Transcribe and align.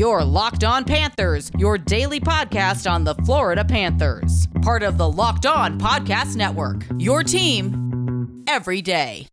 Your 0.00 0.24
Locked 0.24 0.64
On 0.64 0.82
Panthers, 0.82 1.50
your 1.58 1.76
daily 1.76 2.20
podcast 2.20 2.90
on 2.90 3.04
the 3.04 3.14
Florida 3.16 3.62
Panthers. 3.62 4.48
Part 4.62 4.82
of 4.82 4.96
the 4.96 5.06
Locked 5.06 5.44
On 5.44 5.78
Podcast 5.78 6.36
Network. 6.36 6.86
Your 6.96 7.22
team 7.22 8.42
every 8.48 8.80
day. 8.80 9.26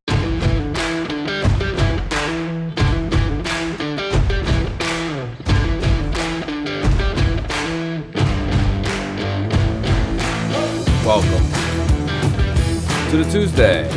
Welcome 11.05 11.45
to 13.09 13.23
the 13.23 13.29
Tuesday, 13.31 13.87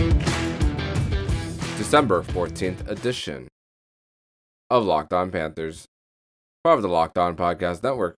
December 1.77 2.23
14th 2.23 2.89
edition 2.89 3.49
of 4.71 4.85
Locked 4.85 5.13
On 5.13 5.33
Panthers, 5.33 5.89
part 6.63 6.77
of 6.77 6.83
the 6.83 6.89
Locked 6.89 7.17
On 7.17 7.37
Podcast 7.37 7.83
Network, 7.83 8.17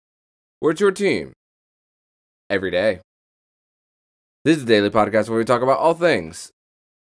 where 0.59 0.73
it's 0.73 0.80
your 0.80 0.91
team 0.91 1.32
every 2.51 2.73
day. 2.73 3.01
This 4.45 4.56
is 4.56 4.65
the 4.65 4.74
daily 4.74 4.91
podcast 4.91 5.28
where 5.28 5.38
we 5.38 5.45
talk 5.45 5.62
about 5.62 5.78
all 5.78 5.95
things 5.95 6.51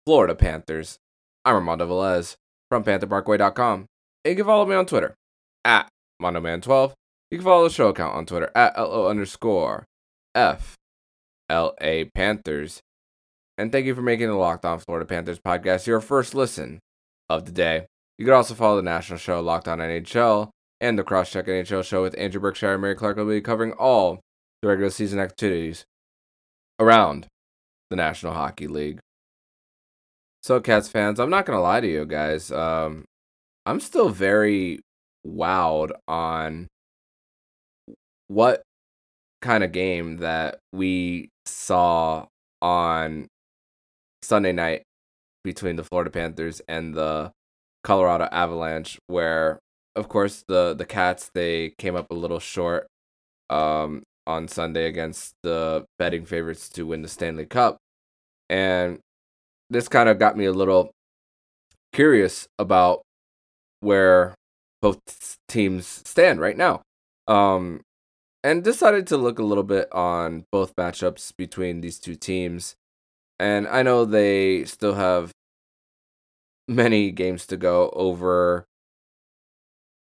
Florida 0.05 0.35
Panthers. 0.35 0.97
I'm 1.45 1.55
Armando 1.55 1.87
Velez 1.87 2.35
from 2.69 2.83
PantherParkway.com. 2.83 3.85
And 4.25 4.31
you 4.31 4.35
can 4.35 4.45
follow 4.45 4.65
me 4.65 4.75
on 4.75 4.85
Twitter 4.85 5.15
at 5.63 5.87
MondoMan12. 6.21 6.91
You 7.31 7.37
can 7.37 7.45
follow 7.45 7.63
the 7.69 7.73
show 7.73 7.87
account 7.87 8.15
on 8.15 8.25
Twitter 8.25 8.51
at 8.53 8.77
LO 8.77 9.07
underscore 9.07 9.85
F 10.35 10.75
L 11.49 11.73
A 11.79 12.05
Panthers. 12.15 12.81
And 13.57 13.71
thank 13.71 13.85
you 13.85 13.95
for 13.95 14.01
making 14.01 14.27
the 14.27 14.35
Locked 14.35 14.65
On 14.65 14.79
Florida 14.79 15.05
Panthers 15.05 15.39
podcast 15.39 15.87
your 15.87 16.01
first 16.01 16.35
listen 16.35 16.79
of 17.29 17.45
the 17.45 17.51
day. 17.53 17.85
You 18.17 18.25
can 18.25 18.33
also 18.33 18.55
follow 18.55 18.75
the 18.75 18.81
national 18.81 19.19
show 19.19 19.39
Locked 19.39 19.69
On 19.69 19.79
NHL 19.79 20.49
and 20.81 20.97
the 20.97 21.03
Crosscheck 21.03 21.47
NHL 21.47 21.83
show 21.83 22.01
with 22.01 22.17
Andrew 22.17 22.41
Berkshire 22.41 22.73
and 22.73 22.81
Mary 22.81 22.95
Clark 22.95 23.17
will 23.17 23.25
be 23.25 23.41
covering 23.41 23.73
all 23.73 24.19
the 24.61 24.67
regular 24.67 24.89
season 24.89 25.19
activities 25.19 25.85
around 26.79 27.27
the 27.89 27.95
National 27.95 28.33
Hockey 28.33 28.67
League. 28.67 28.99
So, 30.41 30.59
Cats 30.59 30.89
fans, 30.89 31.19
I'm 31.19 31.29
not 31.29 31.45
gonna 31.45 31.61
lie 31.61 31.79
to 31.79 31.87
you 31.87 32.05
guys. 32.05 32.51
Um, 32.51 33.05
I'm 33.65 33.79
still 33.79 34.09
very 34.09 34.79
wowed 35.25 35.91
on 36.07 36.67
what 38.27 38.63
kind 39.41 39.63
of 39.63 39.71
game 39.71 40.17
that 40.17 40.59
we 40.73 41.29
saw 41.45 42.25
on 42.61 43.27
Sunday 44.21 44.51
night 44.51 44.83
between 45.43 45.75
the 45.75 45.83
Florida 45.83 46.09
Panthers 46.09 46.61
and 46.67 46.93
the 46.93 47.31
Colorado 47.83 48.27
Avalanche, 48.31 48.97
where 49.07 49.59
of 49.95 50.09
course 50.09 50.43
the 50.47 50.73
the 50.73 50.85
Cats 50.85 51.29
they 51.33 51.71
came 51.77 51.95
up 51.95 52.07
a 52.11 52.15
little 52.15 52.39
short 52.39 52.87
um, 53.49 54.03
on 54.27 54.47
Sunday 54.47 54.85
against 54.85 55.33
the 55.43 55.85
betting 55.99 56.25
favorites 56.25 56.69
to 56.69 56.85
win 56.87 57.01
the 57.01 57.07
Stanley 57.07 57.45
Cup, 57.45 57.77
and 58.49 58.99
this 59.69 59.87
kind 59.87 60.09
of 60.09 60.19
got 60.19 60.37
me 60.37 60.45
a 60.45 60.53
little 60.53 60.91
curious 61.93 62.47
about 62.59 63.01
where 63.81 64.35
both 64.81 65.37
teams 65.47 66.01
stand 66.05 66.39
right 66.39 66.57
now. 66.57 66.81
Um, 67.27 67.81
and 68.43 68.63
decided 68.63 69.07
to 69.07 69.17
look 69.17 69.39
a 69.39 69.43
little 69.43 69.63
bit 69.63 69.91
on 69.93 70.45
both 70.51 70.75
matchups 70.75 71.31
between 71.37 71.81
these 71.81 71.99
two 71.99 72.15
teams. 72.15 72.75
And 73.39 73.67
I 73.67 73.83
know 73.83 74.03
they 74.05 74.65
still 74.65 74.95
have 74.95 75.31
many 76.67 77.11
games 77.11 77.47
to 77.47 77.57
go 77.57 77.89
over 77.93 78.65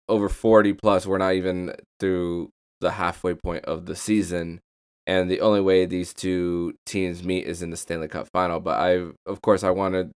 over 0.08 0.28
40 0.28 0.74
plus. 0.74 1.06
We're 1.06 1.18
not 1.18 1.34
even 1.34 1.74
through 2.00 2.50
the 2.80 2.92
halfway 2.92 3.34
point 3.34 3.64
of 3.64 3.86
the 3.86 3.96
season. 3.96 4.60
And 5.06 5.30
the 5.30 5.40
only 5.40 5.60
way 5.60 5.84
these 5.84 6.14
two 6.14 6.74
teams 6.86 7.24
meet 7.24 7.46
is 7.46 7.62
in 7.62 7.70
the 7.70 7.76
Stanley 7.76 8.08
Cup 8.08 8.28
final. 8.32 8.60
But 8.60 8.78
I, 8.78 9.06
of 9.26 9.42
course, 9.42 9.64
I 9.64 9.70
wanted 9.70 10.12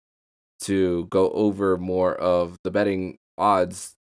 to 0.60 1.06
go 1.06 1.30
over 1.30 1.76
more 1.76 2.14
of 2.14 2.56
the 2.62 2.70
betting 2.70 3.16
odds 3.36 3.94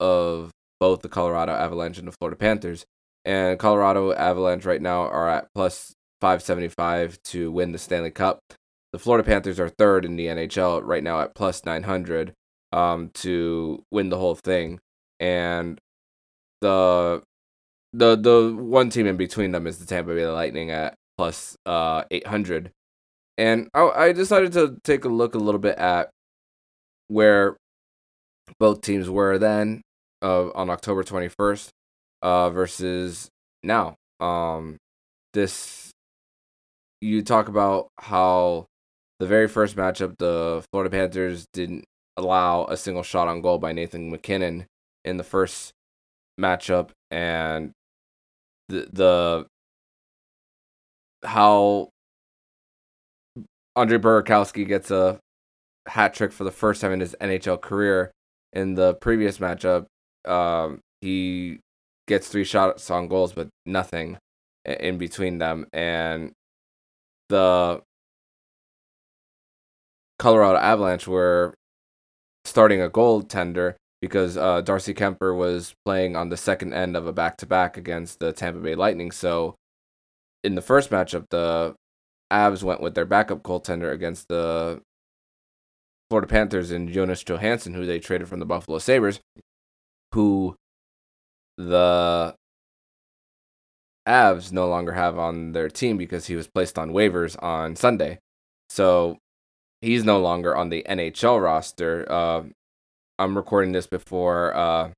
of 0.00 0.50
both 0.80 1.02
the 1.02 1.08
Colorado 1.08 1.52
Avalanche 1.52 1.98
and 1.98 2.06
the 2.06 2.12
Florida 2.12 2.36
Panthers. 2.36 2.84
And 3.24 3.58
Colorado 3.58 4.12
Avalanche 4.12 4.64
right 4.64 4.80
now 4.80 5.02
are 5.02 5.28
at 5.28 5.48
plus 5.54 5.92
575 6.20 7.22
to 7.24 7.50
win 7.50 7.72
the 7.72 7.78
Stanley 7.78 8.10
Cup. 8.10 8.40
The 8.92 8.98
Florida 8.98 9.26
Panthers 9.26 9.60
are 9.60 9.68
third 9.68 10.04
in 10.04 10.16
the 10.16 10.26
NHL 10.26 10.80
right 10.82 11.02
now 11.02 11.20
at 11.20 11.34
plus 11.34 11.64
900 11.64 12.32
um, 12.72 13.10
to 13.14 13.84
win 13.90 14.08
the 14.08 14.18
whole 14.18 14.34
thing. 14.34 14.80
And 15.20 15.78
the 16.60 17.22
the 17.92 18.16
the 18.16 18.54
one 18.54 18.90
team 18.90 19.06
in 19.06 19.16
between 19.16 19.52
them 19.52 19.66
is 19.66 19.78
the 19.78 19.86
Tampa 19.86 20.14
Bay 20.14 20.26
Lightning 20.26 20.70
at 20.70 20.94
plus 21.16 21.56
uh 21.66 22.04
800. 22.10 22.70
And 23.36 23.68
I, 23.72 23.88
I 23.88 24.12
decided 24.12 24.52
to 24.54 24.78
take 24.82 25.04
a 25.04 25.08
look 25.08 25.34
a 25.34 25.38
little 25.38 25.60
bit 25.60 25.78
at 25.78 26.10
where 27.06 27.56
both 28.58 28.80
teams 28.80 29.08
were 29.08 29.38
then 29.38 29.82
uh, 30.22 30.50
on 30.50 30.70
October 30.70 31.04
21st 31.04 31.68
uh, 32.22 32.50
versus 32.50 33.28
now. 33.62 33.94
Um, 34.20 34.78
this 35.34 35.90
you 37.00 37.22
talk 37.22 37.48
about 37.48 37.88
how 38.00 38.66
the 39.20 39.26
very 39.26 39.46
first 39.46 39.76
matchup, 39.76 40.16
the 40.18 40.64
Florida 40.72 40.90
Panthers 40.90 41.46
didn't 41.52 41.84
allow 42.16 42.64
a 42.64 42.76
single 42.76 43.04
shot 43.04 43.28
on 43.28 43.40
goal 43.40 43.58
by 43.58 43.72
Nathan 43.72 44.10
MacKinnon 44.10 44.66
in 45.08 45.16
the 45.16 45.24
first 45.24 45.72
matchup, 46.40 46.90
and 47.10 47.72
the 48.68 48.88
the 48.92 49.46
how 51.26 51.88
Andre 53.74 53.98
Burakovsky 53.98 54.66
gets 54.66 54.90
a 54.90 55.18
hat 55.86 56.14
trick 56.14 56.32
for 56.32 56.44
the 56.44 56.50
first 56.50 56.80
time 56.80 56.92
in 56.92 57.00
his 57.00 57.16
NHL 57.20 57.60
career. 57.60 58.12
In 58.52 58.74
the 58.74 58.94
previous 58.94 59.38
matchup, 59.38 59.86
um, 60.24 60.80
he 61.00 61.60
gets 62.06 62.28
three 62.28 62.44
shots 62.44 62.90
on 62.90 63.08
goals, 63.08 63.32
but 63.32 63.48
nothing 63.66 64.18
in 64.64 64.98
between 64.98 65.38
them. 65.38 65.66
And 65.72 66.32
the 67.28 67.82
Colorado 70.18 70.58
Avalanche 70.58 71.06
were 71.06 71.54
starting 72.44 72.80
a 72.80 72.88
goaltender 72.88 73.74
because 74.00 74.36
uh, 74.36 74.60
Darcy 74.60 74.94
Kuemper 74.94 75.36
was 75.36 75.74
playing 75.84 76.16
on 76.16 76.28
the 76.28 76.36
second 76.36 76.72
end 76.72 76.96
of 76.96 77.06
a 77.06 77.12
back 77.12 77.36
to 77.38 77.46
back 77.46 77.76
against 77.76 78.20
the 78.20 78.32
Tampa 78.32 78.60
Bay 78.60 78.74
Lightning. 78.74 79.10
So 79.10 79.56
in 80.44 80.54
the 80.54 80.62
first 80.62 80.90
matchup, 80.90 81.26
the 81.30 81.74
Avs 82.32 82.62
went 82.62 82.80
with 82.80 82.94
their 82.94 83.04
backup 83.04 83.42
goaltender 83.42 83.92
against 83.92 84.28
the 84.28 84.80
Florida 86.10 86.28
Panthers 86.28 86.70
and 86.70 86.88
Jonas 86.88 87.24
Johansson, 87.24 87.74
who 87.74 87.86
they 87.86 87.98
traded 87.98 88.28
from 88.28 88.40
the 88.40 88.46
Buffalo 88.46 88.78
Sabres, 88.78 89.20
who 90.14 90.56
the 91.56 92.34
Avs 94.06 94.52
no 94.52 94.68
longer 94.68 94.92
have 94.92 95.18
on 95.18 95.52
their 95.52 95.68
team 95.68 95.98
because 95.98 96.26
he 96.26 96.36
was 96.36 96.46
placed 96.46 96.78
on 96.78 96.92
waivers 96.92 97.40
on 97.42 97.76
Sunday. 97.76 98.18
So 98.70 99.18
he's 99.80 100.04
no 100.04 100.20
longer 100.20 100.56
on 100.56 100.70
the 100.70 100.84
NHL 100.88 101.42
roster. 101.42 102.06
Uh, 102.10 102.44
I'm 103.18 103.36
recording 103.36 103.72
this 103.72 103.88
before 103.88 104.54
uh, 104.54 104.90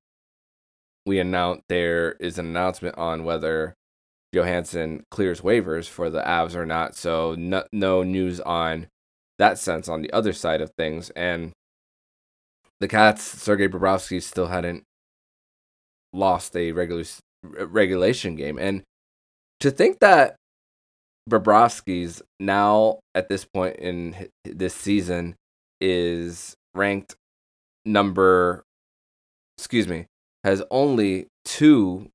we 1.07 1.19
announce 1.19 1.63
there 1.69 2.13
is 2.13 2.39
an 2.39 2.47
announcement 2.47 2.99
on 2.99 3.25
whether 3.25 3.75
Johansson 4.33 5.05
clears 5.11 5.41
waivers 5.41 5.89
for 5.89 6.11
the 6.11 6.21
Avs 6.21 6.55
or 6.55 6.67
not. 6.67 6.95
So 6.95 7.35
no, 7.39 7.65
no 7.73 8.03
news 8.03 8.39
on 8.41 8.89
that 9.39 9.59
sense 9.59 9.89
on 9.89 10.03
the 10.03 10.13
other 10.13 10.35
side 10.35 10.61
of 10.61 10.71
things. 10.77 11.09
And 11.17 11.53
the 12.79 12.89
Cats, 12.89 13.23
Sergei 13.23 13.69
Bobrovsky 13.69 14.23
still 14.23 14.49
hadn't 14.49 14.85
lost 16.13 16.55
a 16.55 16.73
regular 16.73 17.05
regulation 17.43 18.37
game, 18.37 18.59
and 18.59 18.83
to 19.61 19.71
think 19.71 20.01
that 20.01 20.37
Bobrovsky's 21.29 22.23
now 22.39 23.01
at 23.15 23.29
this 23.29 23.45
point 23.45 23.77
in 23.77 24.29
this 24.45 24.75
season 24.75 25.37
is 25.81 26.55
ranked 26.75 27.15
number 27.85 28.65
excuse 29.59 29.89
me 29.89 30.07
has 30.45 30.63
only 30.71 31.27
two 31.45 32.09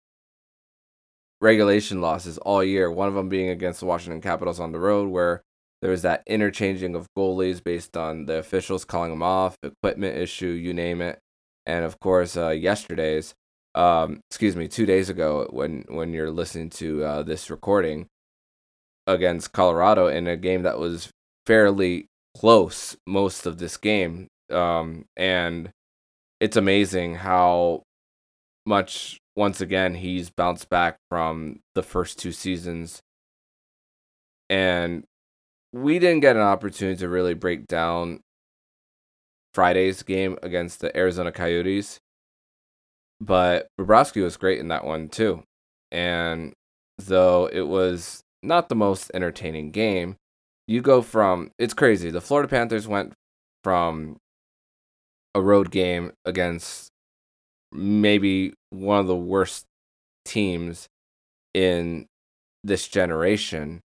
regulation 1.41 2.01
losses 2.01 2.37
all 2.39 2.63
year 2.63 2.91
one 2.91 3.07
of 3.07 3.13
them 3.13 3.29
being 3.29 3.49
against 3.49 3.79
the 3.79 3.85
Washington 3.85 4.21
Capitals 4.21 4.59
on 4.59 4.71
the 4.71 4.79
road 4.79 5.09
where 5.09 5.41
there 5.81 5.91
was 5.91 6.01
that 6.01 6.23
interchanging 6.25 6.95
of 6.95 7.07
goalies 7.17 7.63
based 7.63 7.95
on 7.95 8.25
the 8.25 8.37
officials 8.37 8.85
calling 8.85 9.11
them 9.11 9.21
off 9.21 9.55
equipment 9.61 10.17
issue 10.17 10.47
you 10.47 10.73
name 10.73 11.01
it. 11.01 11.19
And 11.65 11.83
of 11.83 11.99
course 11.99 12.37
uh, 12.37 12.49
yesterday's 12.49 13.35
um, 13.75 14.21
excuse 14.29 14.55
me, 14.55 14.67
two 14.67 14.85
days 14.85 15.09
ago 15.09 15.47
when 15.51 15.83
when 15.89 16.13
you're 16.13 16.31
listening 16.31 16.69
to 16.71 17.03
uh, 17.03 17.23
this 17.23 17.49
recording 17.49 18.07
against 19.05 19.51
Colorado 19.51 20.07
in 20.07 20.27
a 20.27 20.37
game 20.37 20.63
that 20.63 20.79
was 20.79 21.09
fairly 21.45 22.07
close 22.35 22.95
most 23.05 23.45
of 23.45 23.57
this 23.57 23.77
game, 23.77 24.27
um, 24.51 25.05
and 25.15 25.71
it's 26.39 26.57
amazing 26.57 27.15
how 27.15 27.83
much 28.65 29.19
once 29.35 29.59
again, 29.59 29.95
he's 29.95 30.29
bounced 30.29 30.69
back 30.69 30.97
from 31.09 31.59
the 31.73 31.83
first 31.83 32.17
two 32.17 32.31
seasons. 32.31 33.01
And 34.49 35.03
we 35.73 35.99
didn't 35.99 36.21
get 36.21 36.35
an 36.35 36.41
opportunity 36.41 36.97
to 36.99 37.09
really 37.09 37.33
break 37.33 37.67
down 37.67 38.21
Friday's 39.53 40.03
game 40.03 40.37
against 40.41 40.79
the 40.79 40.95
Arizona 40.95 41.31
Coyotes. 41.31 41.99
But 43.19 43.67
Bobrovsky 43.79 44.23
was 44.23 44.37
great 44.37 44.59
in 44.59 44.69
that 44.69 44.85
one 44.85 45.09
too. 45.09 45.43
And 45.91 46.53
though 46.97 47.47
it 47.51 47.67
was 47.67 48.21
not 48.41 48.69
the 48.69 48.75
most 48.75 49.11
entertaining 49.13 49.71
game, 49.71 50.15
you 50.67 50.81
go 50.81 51.01
from 51.01 51.51
it's 51.59 51.73
crazy. 51.73 52.09
The 52.09 52.21
Florida 52.21 52.47
Panthers 52.47 52.87
went 52.87 53.13
from 53.63 54.17
a 55.35 55.41
road 55.41 55.69
game 55.69 56.13
against 56.23 56.89
maybe 57.71 58.53
one 58.69 58.99
of 58.99 59.07
the 59.07 59.15
worst 59.15 59.65
teams 60.23 60.87
in 61.53 62.07
this 62.63 62.87
generation 62.87 63.81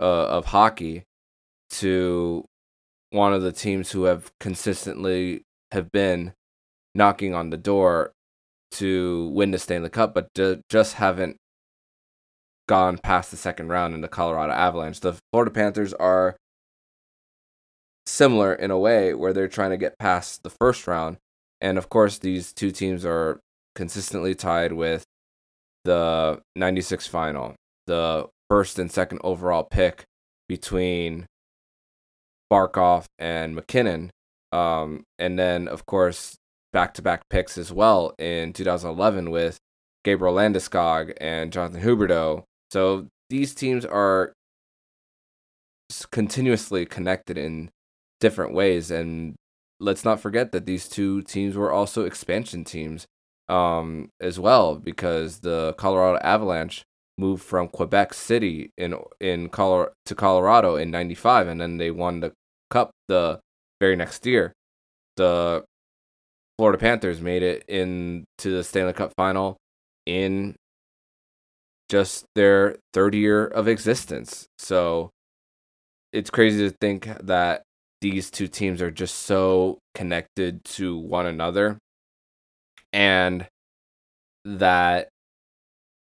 uh, 0.00 0.26
of 0.28 0.46
hockey 0.46 1.02
to 1.70 2.44
one 3.10 3.34
of 3.34 3.42
the 3.42 3.52
teams 3.52 3.90
who 3.90 4.04
have 4.04 4.30
consistently 4.40 5.42
have 5.72 5.90
been 5.92 6.32
knocking 6.94 7.34
on 7.34 7.50
the 7.50 7.56
door 7.56 8.12
to 8.70 9.30
win 9.34 9.50
the 9.50 9.58
Stanley 9.58 9.90
Cup, 9.90 10.14
but 10.14 10.28
just 10.68 10.94
haven't 10.94 11.36
gone 12.68 12.96
past 12.96 13.30
the 13.30 13.36
second 13.36 13.68
round 13.68 13.94
in 13.94 14.00
the 14.00 14.08
Colorado 14.08 14.52
Avalanche. 14.52 15.00
The 15.00 15.18
Florida 15.30 15.50
Panthers 15.50 15.92
are 15.94 16.36
similar 18.06 18.52
in 18.54 18.70
a 18.70 18.78
way 18.78 19.14
where 19.14 19.32
they're 19.32 19.48
trying 19.48 19.70
to 19.70 19.76
get 19.76 19.98
past 19.98 20.42
the 20.42 20.50
first 20.50 20.86
round. 20.86 21.18
And 21.60 21.78
of 21.78 21.88
course, 21.88 22.18
these 22.18 22.52
two 22.52 22.70
teams 22.70 23.04
are 23.04 23.40
consistently 23.74 24.34
tied 24.34 24.72
with 24.72 25.04
the 25.84 26.40
96 26.56 27.06
final, 27.06 27.54
the 27.86 28.28
first 28.50 28.78
and 28.78 28.90
second 28.90 29.20
overall 29.24 29.64
pick 29.64 30.04
between 30.48 31.26
Barkov 32.52 33.06
and 33.18 33.54
MacKinnon. 33.54 34.10
Um, 34.52 35.04
and 35.18 35.38
then, 35.38 35.68
of 35.68 35.86
course, 35.86 36.36
back 36.72 36.94
to 36.94 37.02
back 37.02 37.22
picks 37.30 37.56
as 37.56 37.72
well 37.72 38.14
in 38.18 38.52
2011 38.52 39.30
with 39.30 39.58
Gabriel 40.04 40.34
Landeskog 40.34 41.14
and 41.20 41.52
Jonathan 41.52 41.82
Huberdeau. 41.82 42.44
So 42.70 43.06
these 43.30 43.54
teams 43.54 43.84
are 43.84 44.32
continuously 46.10 46.86
connected 46.86 47.38
in 47.38 47.70
different 48.22 48.54
ways. 48.54 48.90
And 48.90 49.34
let's 49.80 50.04
not 50.04 50.20
forget 50.20 50.52
that 50.52 50.64
these 50.64 50.88
two 50.88 51.20
teams 51.22 51.56
were 51.56 51.72
also 51.72 52.06
expansion 52.06 52.64
teams 52.64 53.04
um, 53.48 54.08
as 54.20 54.38
well, 54.38 54.76
because 54.76 55.40
the 55.40 55.74
Colorado 55.76 56.18
Avalanche 56.22 56.84
moved 57.18 57.42
from 57.42 57.68
Quebec 57.68 58.14
City 58.14 58.70
in 58.78 58.94
in 59.20 59.50
Colorado 59.50 59.92
to 60.06 60.14
Colorado 60.14 60.76
in 60.76 60.90
'95, 60.90 61.48
and 61.48 61.60
then 61.60 61.76
they 61.76 61.90
won 61.90 62.20
the 62.20 62.32
Cup 62.70 62.90
the 63.08 63.40
very 63.80 63.96
next 63.96 64.24
year. 64.24 64.54
The 65.16 65.64
Florida 66.56 66.78
Panthers 66.78 67.20
made 67.20 67.42
it 67.42 67.64
into 67.68 68.24
the 68.44 68.64
Stanley 68.64 68.94
Cup 68.94 69.12
final 69.16 69.56
in 70.06 70.54
just 71.90 72.24
their 72.34 72.76
third 72.94 73.14
year 73.14 73.46
of 73.46 73.68
existence. 73.68 74.46
So 74.58 75.10
it's 76.12 76.30
crazy 76.30 76.68
to 76.68 76.74
think 76.80 77.10
that 77.20 77.62
these 78.02 78.30
two 78.30 78.48
teams 78.48 78.82
are 78.82 78.90
just 78.90 79.14
so 79.20 79.78
connected 79.94 80.64
to 80.64 80.98
one 80.98 81.24
another. 81.24 81.78
And 82.92 83.46
that 84.44 85.08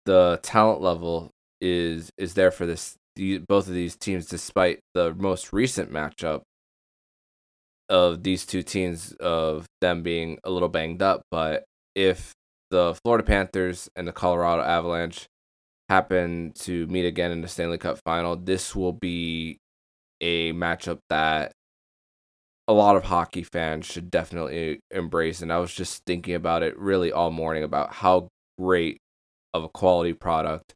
the 0.07 0.41
talent 0.43 0.81
level 0.81 1.31
is 1.61 2.11
is 2.19 2.35
there 2.35 2.51
for 2.51 2.67
this 2.67 2.97
both 3.47 3.69
of 3.69 3.75
these 3.75 3.95
teams 3.95 4.27
despite 4.27 4.81
the 4.95 5.15
most 5.15 5.53
recent 5.53 5.93
matchup 5.93 6.41
of 7.91 8.23
these 8.23 8.47
two 8.47 8.63
teams 8.63 9.13
of 9.21 9.67
them 9.83 10.03
being 10.03 10.39
a 10.45 10.51
little 10.51 10.71
banged 10.71 11.03
up. 11.03 11.23
But 11.31 11.65
if 11.95 12.33
the 12.71 12.99
Florida 13.05 13.23
Panthers 13.23 13.89
and 13.95 14.09
the 14.09 14.13
Colorado 14.13 14.63
Avalanche 14.63 15.27
happen 15.91 16.53
to 16.55 16.87
meet 16.87 17.05
again 17.05 17.31
in 17.31 17.43
the 17.43 17.49
Stanley 17.49 17.77
Cup 17.77 17.99
final 18.03 18.35
this 18.35 18.75
will 18.75 18.95
be 18.95 19.59
a 20.23 20.55
matchup 20.55 20.99
that 21.11 21.53
a 22.69 22.73
lot 22.73 22.97
of 22.97 23.05
hockey 23.05 23.43
fans 23.43 23.87
should 23.87 24.11
definitely 24.11 24.81
embrace 24.91 25.43
and 25.43 25.53
I 25.53 25.59
was 25.59 25.75
just 25.75 26.05
thinking 26.05 26.35
about 26.35 26.63
it 26.63 26.79
really 26.79 27.11
all 27.11 27.31
morning 27.31 27.65
about 27.65 27.93
how 27.95 28.29
great 28.59 28.99
of 29.53 29.65
a 29.65 29.69
quality 29.69 30.13
product 30.13 30.75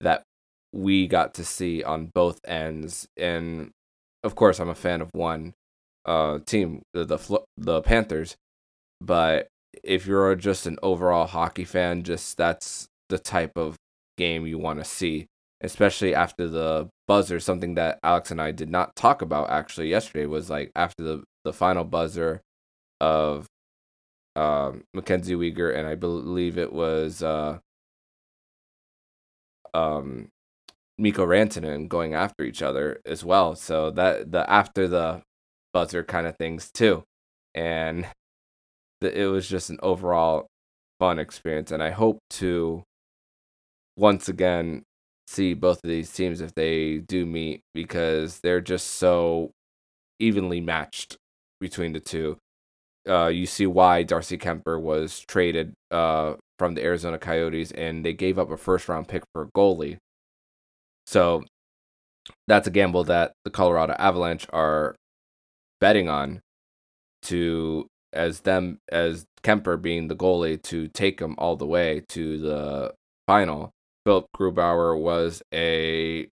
that 0.00 0.22
we 0.72 1.06
got 1.06 1.34
to 1.34 1.44
see 1.44 1.82
on 1.82 2.06
both 2.06 2.40
ends. 2.46 3.06
And 3.16 3.70
of 4.22 4.34
course 4.34 4.60
I'm 4.60 4.68
a 4.68 4.74
fan 4.74 5.00
of 5.00 5.10
one 5.12 5.54
uh 6.04 6.40
team 6.44 6.82
the 6.92 7.04
the, 7.04 7.40
the 7.56 7.80
Panthers 7.82 8.36
but 9.00 9.46
if 9.84 10.06
you're 10.06 10.34
just 10.34 10.66
an 10.66 10.78
overall 10.82 11.26
hockey 11.26 11.64
fan 11.64 12.02
just 12.02 12.36
that's 12.36 12.88
the 13.08 13.18
type 13.18 13.52
of 13.56 13.76
game 14.18 14.46
you 14.46 14.58
want 14.58 14.78
to 14.78 14.84
see 14.84 15.26
especially 15.62 16.14
after 16.14 16.48
the 16.48 16.88
buzzer 17.06 17.40
something 17.40 17.74
that 17.74 17.98
Alex 18.02 18.30
and 18.30 18.40
I 18.42 18.50
did 18.50 18.68
not 18.70 18.96
talk 18.96 19.22
about 19.22 19.50
actually 19.50 19.88
yesterday 19.88 20.26
was 20.26 20.50
like 20.50 20.72
after 20.74 21.02
the 21.02 21.24
the 21.44 21.52
final 21.52 21.84
buzzer 21.84 22.42
of 23.00 23.46
um 24.36 24.84
Mackenzie 24.94 25.34
Weegar 25.34 25.74
and 25.76 25.86
I 25.86 25.94
believe 25.94 26.58
it 26.58 26.72
was 26.72 27.22
uh 27.22 27.58
um 29.74 30.28
Mikko 30.98 31.26
Rantanen 31.26 31.88
going 31.88 32.14
after 32.14 32.44
each 32.44 32.62
other 32.62 33.00
as 33.06 33.24
well. 33.24 33.54
So 33.56 33.90
that 33.92 34.30
the 34.32 34.48
after 34.50 34.88
the 34.88 35.22
buzzer 35.72 36.02
kind 36.04 36.26
of 36.26 36.36
things 36.36 36.70
too. 36.70 37.04
And 37.54 38.06
the, 39.00 39.20
it 39.20 39.26
was 39.26 39.48
just 39.48 39.70
an 39.70 39.78
overall 39.82 40.46
fun 41.00 41.18
experience 41.18 41.72
and 41.72 41.82
I 41.82 41.90
hope 41.90 42.18
to 42.30 42.84
once 43.96 44.28
again 44.28 44.84
see 45.32 45.54
both 45.54 45.80
of 45.82 45.88
these 45.88 46.12
teams 46.12 46.40
if 46.40 46.54
they 46.54 46.98
do 46.98 47.26
meet 47.26 47.60
because 47.74 48.40
they're 48.40 48.60
just 48.60 48.86
so 48.86 49.50
evenly 50.18 50.60
matched 50.60 51.16
between 51.60 51.92
the 51.92 52.00
two. 52.00 52.38
Uh, 53.08 53.26
you 53.26 53.46
see 53.46 53.66
why 53.66 54.02
Darcy 54.02 54.38
Kuemper 54.38 54.80
was 54.80 55.20
traded 55.20 55.72
uh, 55.90 56.34
from 56.58 56.74
the 56.74 56.84
Arizona 56.84 57.18
Coyotes, 57.18 57.72
and 57.72 58.04
they 58.04 58.12
gave 58.12 58.38
up 58.38 58.50
a 58.50 58.56
first 58.56 58.88
round 58.88 59.08
pick 59.08 59.24
for 59.32 59.42
a 59.42 59.50
goalie. 59.56 59.96
So 61.06 61.42
that's 62.46 62.68
a 62.68 62.70
gamble 62.70 63.04
that 63.04 63.32
the 63.44 63.50
Colorado 63.50 63.94
Avalanche 63.98 64.46
are 64.52 64.94
betting 65.80 66.08
on 66.08 66.40
to 67.22 67.86
as 68.12 68.40
them 68.40 68.78
as 68.90 69.24
Kuemper 69.42 69.80
being 69.80 70.06
the 70.06 70.14
goalie 70.14 70.62
to 70.64 70.86
take 70.88 71.18
them 71.18 71.34
all 71.38 71.56
the 71.56 71.66
way 71.66 72.04
to 72.10 72.38
the 72.38 72.94
final. 73.26 73.72
Philipp 74.04 74.26
Grubauer 74.36 74.98
was 74.98 75.42
a 75.52 76.28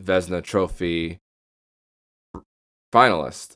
Vezina 0.00 0.42
Trophy 0.42 1.18
finalist 2.92 3.52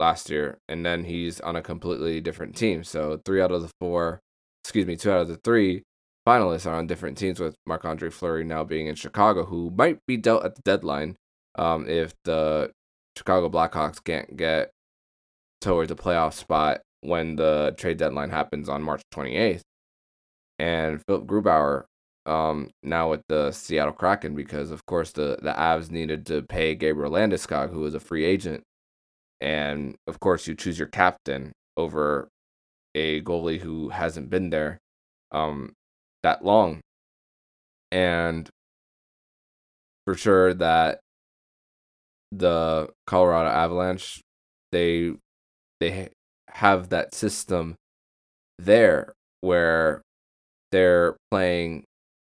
last 0.00 0.30
year, 0.30 0.58
and 0.68 0.84
then 0.84 1.04
he's 1.04 1.40
on 1.40 1.56
a 1.56 1.62
completely 1.62 2.20
different 2.20 2.56
team. 2.56 2.84
So 2.84 3.20
three 3.24 3.42
out 3.42 3.52
of 3.52 3.62
the 3.62 3.70
four, 3.80 4.20
excuse 4.64 4.86
me, 4.86 4.96
two 4.96 5.10
out 5.10 5.20
of 5.20 5.28
the 5.28 5.38
three 5.44 5.82
finalists 6.26 6.66
are 6.66 6.74
on 6.74 6.86
different 6.86 7.18
teams. 7.18 7.40
With 7.40 7.56
Marc 7.66 7.84
Andre 7.84 8.10
Fleury 8.10 8.44
now 8.44 8.64
being 8.64 8.86
in 8.86 8.94
Chicago, 8.94 9.44
who 9.44 9.70
might 9.70 9.98
be 10.06 10.16
dealt 10.16 10.44
at 10.44 10.54
the 10.54 10.62
deadline 10.62 11.16
um, 11.56 11.88
if 11.88 12.12
the 12.24 12.70
Chicago 13.16 13.48
Blackhawks 13.48 14.02
can't 14.02 14.36
get 14.36 14.70
towards 15.60 15.90
a 15.90 15.96
playoff 15.96 16.34
spot 16.34 16.80
when 17.00 17.36
the 17.36 17.74
trade 17.76 17.98
deadline 17.98 18.30
happens 18.30 18.68
on 18.68 18.82
March 18.82 19.02
28th. 19.12 19.62
And 20.60 21.00
Philipp 21.06 21.24
Grubauer 21.26 21.84
um, 22.28 22.70
now 22.82 23.10
with 23.10 23.22
the 23.28 23.50
Seattle 23.52 23.92
Kraken 23.92 24.34
because, 24.34 24.70
of 24.70 24.84
course, 24.86 25.12
the, 25.12 25.38
the 25.42 25.52
Avs 25.52 25.90
needed 25.90 26.26
to 26.26 26.42
pay 26.42 26.74
Gabriel 26.74 27.12
Landeskog, 27.12 27.70
who 27.70 27.80
was 27.80 27.94
a 27.94 28.00
free 28.00 28.24
agent. 28.24 28.62
And, 29.40 29.96
of 30.06 30.20
course, 30.20 30.46
you 30.46 30.54
choose 30.54 30.78
your 30.78 30.88
captain 30.88 31.52
over 31.76 32.28
a 32.94 33.22
goalie 33.22 33.60
who 33.60 33.90
hasn't 33.90 34.30
been 34.30 34.50
there 34.50 34.78
um, 35.32 35.72
that 36.22 36.44
long. 36.44 36.80
And 37.90 38.48
for 40.04 40.14
sure 40.14 40.54
that 40.54 41.00
the 42.32 42.88
Colorado 43.06 43.48
Avalanche, 43.48 44.20
they 44.72 45.14
they 45.80 46.08
have 46.50 46.88
that 46.88 47.14
system 47.14 47.76
there 48.58 49.12
where 49.40 50.02
they're 50.72 51.16
playing 51.30 51.84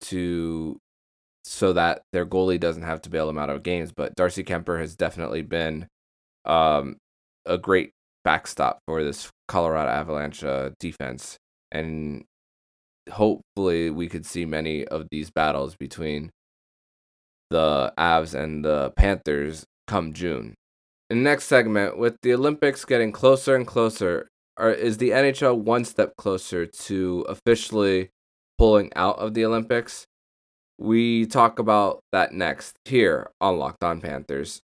to 0.03 0.77
so 1.45 1.73
that 1.73 2.01
their 2.13 2.25
goalie 2.25 2.59
doesn't 2.59 2.83
have 2.83 3.01
to 3.01 3.09
bail 3.09 3.27
them 3.27 3.37
out 3.37 3.49
of 3.49 3.63
games. 3.63 3.91
But 3.91 4.15
Darcy 4.15 4.43
Kuemper 4.43 4.79
has 4.79 4.95
definitely 4.95 5.41
been 5.41 5.87
um, 6.45 6.97
a 7.45 7.57
great 7.57 7.91
backstop 8.23 8.79
for 8.87 9.03
this 9.03 9.29
Colorado 9.47 9.91
Avalanche 9.91 10.43
uh, 10.43 10.71
defense, 10.79 11.37
and 11.71 12.23
hopefully 13.11 13.89
we 13.89 14.07
could 14.07 14.25
see 14.25 14.45
many 14.45 14.85
of 14.85 15.07
these 15.11 15.29
battles 15.29 15.75
between 15.75 16.31
the 17.49 17.93
Avs 17.97 18.33
and 18.33 18.63
the 18.63 18.91
Panthers 18.95 19.65
come 19.87 20.13
June. 20.13 20.55
In 21.09 21.21
next 21.21 21.45
segment, 21.45 21.97
with 21.97 22.15
the 22.23 22.33
Olympics 22.33 22.85
getting 22.85 23.11
closer 23.11 23.55
and 23.55 23.67
closer, 23.67 24.29
are, 24.57 24.71
is 24.71 24.97
the 24.97 25.09
NHL 25.09 25.57
one 25.57 25.85
step 25.85 26.15
closer 26.17 26.65
to 26.65 27.25
officially 27.27 28.09
pulling 28.63 28.89
out 28.95 29.19
of 29.19 29.33
the 29.33 29.43
Olympics? 29.43 30.07
We 30.77 31.25
talk 31.25 31.59
about 31.59 31.99
that 32.13 32.31
next 32.31 32.77
here 32.85 33.29
on 33.41 33.57
Locked 33.57 33.83
On 33.83 33.99
Panthers. 33.99 34.61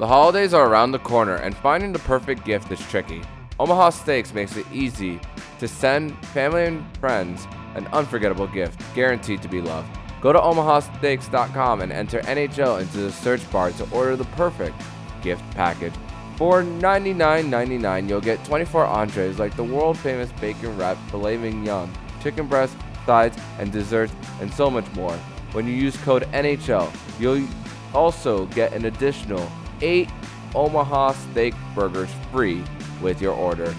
The 0.00 0.08
holidays 0.08 0.52
are 0.52 0.68
around 0.68 0.90
the 0.90 0.98
corner, 0.98 1.36
and 1.36 1.56
finding 1.56 1.92
the 1.92 2.00
perfect 2.00 2.44
gift 2.44 2.72
is 2.72 2.80
tricky. 2.88 3.22
Omaha 3.60 3.90
Steaks 3.90 4.34
makes 4.34 4.56
it 4.56 4.66
easy 4.72 5.20
to 5.60 5.68
send 5.68 6.18
family 6.34 6.64
and 6.64 6.84
friends 6.98 7.46
an 7.76 7.86
unforgettable 7.92 8.48
gift 8.48 8.82
guaranteed 8.96 9.42
to 9.42 9.48
be 9.48 9.60
loved. 9.60 9.96
Go 10.20 10.32
to 10.32 10.40
omahasteaks.com 10.40 11.82
and 11.82 11.92
enter 11.92 12.20
NHL 12.22 12.80
into 12.80 12.98
the 12.98 13.12
search 13.12 13.48
bar 13.52 13.70
to 13.70 13.88
order 13.92 14.16
the 14.16 14.30
perfect 14.34 14.74
gift 15.22 15.44
package. 15.52 15.94
For 16.36 16.64
$99.99, 16.64 18.08
you'll 18.08 18.20
get 18.20 18.44
24 18.44 18.86
entrees 18.86 19.38
like 19.38 19.54
the 19.54 19.62
world 19.62 19.96
famous 19.98 20.32
bacon 20.40 20.76
wrapped 20.76 21.08
filet 21.10 21.36
mignon, 21.36 21.88
chicken 22.22 22.46
breast, 22.46 22.76
sides, 23.04 23.36
and 23.58 23.72
desserts, 23.72 24.12
and 24.40 24.52
so 24.52 24.70
much 24.70 24.90
more. 24.94 25.14
When 25.52 25.66
you 25.66 25.74
use 25.74 25.96
code 25.98 26.22
NHL, 26.32 26.90
you'll 27.20 27.46
also 27.94 28.46
get 28.46 28.72
an 28.72 28.86
additional 28.86 29.50
8 29.80 30.08
Omaha 30.54 31.12
steak 31.12 31.54
burgers 31.74 32.10
free 32.30 32.62
with 33.00 33.20
your 33.20 33.34
order. 33.34 33.74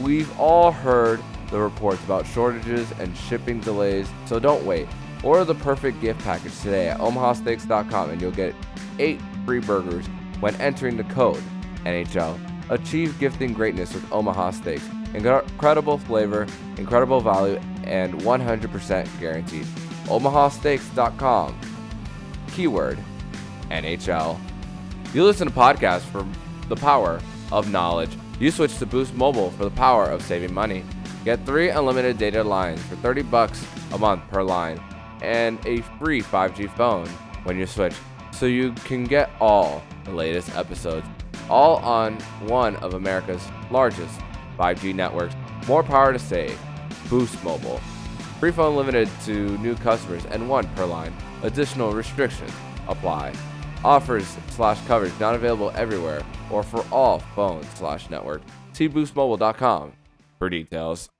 We've 0.00 0.38
all 0.38 0.70
heard 0.70 1.20
the 1.50 1.58
reports 1.58 2.02
about 2.04 2.26
shortages 2.26 2.90
and 2.98 3.16
shipping 3.16 3.60
delays, 3.60 4.08
so 4.26 4.38
don't 4.38 4.64
wait. 4.64 4.86
Order 5.22 5.44
the 5.44 5.54
perfect 5.56 6.00
gift 6.00 6.20
package 6.20 6.58
today 6.60 6.88
at 6.88 6.98
omahasteaks.com 6.98 8.10
and 8.10 8.20
you'll 8.20 8.30
get 8.30 8.54
8 8.98 9.20
free 9.44 9.60
burgers 9.60 10.06
when 10.40 10.54
entering 10.56 10.96
the 10.96 11.04
code 11.04 11.42
NHL. 11.84 12.49
Achieve 12.70 13.18
gifting 13.18 13.52
greatness 13.52 13.92
with 13.92 14.10
Omaha 14.12 14.52
Steaks. 14.52 14.88
Incredible 15.12 15.98
flavor, 15.98 16.46
incredible 16.76 17.20
value, 17.20 17.60
and 17.82 18.14
100% 18.14 19.20
guaranteed. 19.20 19.66
omahasteaks.com. 20.06 21.58
Keyword 22.52 22.98
NHL. 23.70 24.38
You 25.12 25.24
listen 25.24 25.48
to 25.48 25.52
podcasts 25.52 26.02
for 26.02 26.24
the 26.68 26.76
power 26.76 27.20
of 27.50 27.72
knowledge. 27.72 28.16
You 28.38 28.52
switch 28.52 28.78
to 28.78 28.86
Boost 28.86 29.14
Mobile 29.14 29.50
for 29.50 29.64
the 29.64 29.70
power 29.72 30.04
of 30.04 30.22
saving 30.22 30.54
money. 30.54 30.84
Get 31.24 31.44
three 31.44 31.70
unlimited 31.70 32.18
data 32.18 32.44
lines 32.44 32.80
for 32.84 32.94
30 32.96 33.22
bucks 33.22 33.66
a 33.92 33.98
month 33.98 34.22
per 34.30 34.44
line 34.44 34.80
and 35.22 35.58
a 35.66 35.82
free 35.98 36.22
5G 36.22 36.74
phone 36.76 37.08
when 37.42 37.58
you 37.58 37.66
switch 37.66 37.94
so 38.32 38.46
you 38.46 38.72
can 38.84 39.04
get 39.04 39.30
all 39.40 39.82
the 40.04 40.12
latest 40.12 40.54
episodes 40.56 41.06
all 41.50 41.76
on 41.78 42.16
one 42.46 42.76
of 42.76 42.94
America's 42.94 43.46
largest 43.70 44.18
5G 44.58 44.94
networks. 44.94 45.34
More 45.66 45.82
power 45.82 46.12
to 46.12 46.18
save. 46.18 46.58
Boost 47.10 47.42
Mobile. 47.44 47.78
Free 48.38 48.52
phone 48.52 48.76
limited 48.76 49.08
to 49.24 49.58
new 49.58 49.74
customers 49.74 50.24
and 50.26 50.48
one 50.48 50.66
per 50.74 50.86
line. 50.86 51.14
Additional 51.42 51.92
restrictions 51.92 52.52
apply. 52.88 53.34
Offers 53.84 54.36
slash 54.50 54.78
coverage 54.86 55.12
not 55.18 55.34
available 55.34 55.72
everywhere 55.74 56.22
or 56.50 56.62
for 56.62 56.84
all 56.90 57.18
phones 57.34 57.68
slash 57.70 58.08
network. 58.10 58.42
See 58.72 58.88
boostmobile.com 58.88 59.92
for 60.38 60.48
details. 60.48 61.10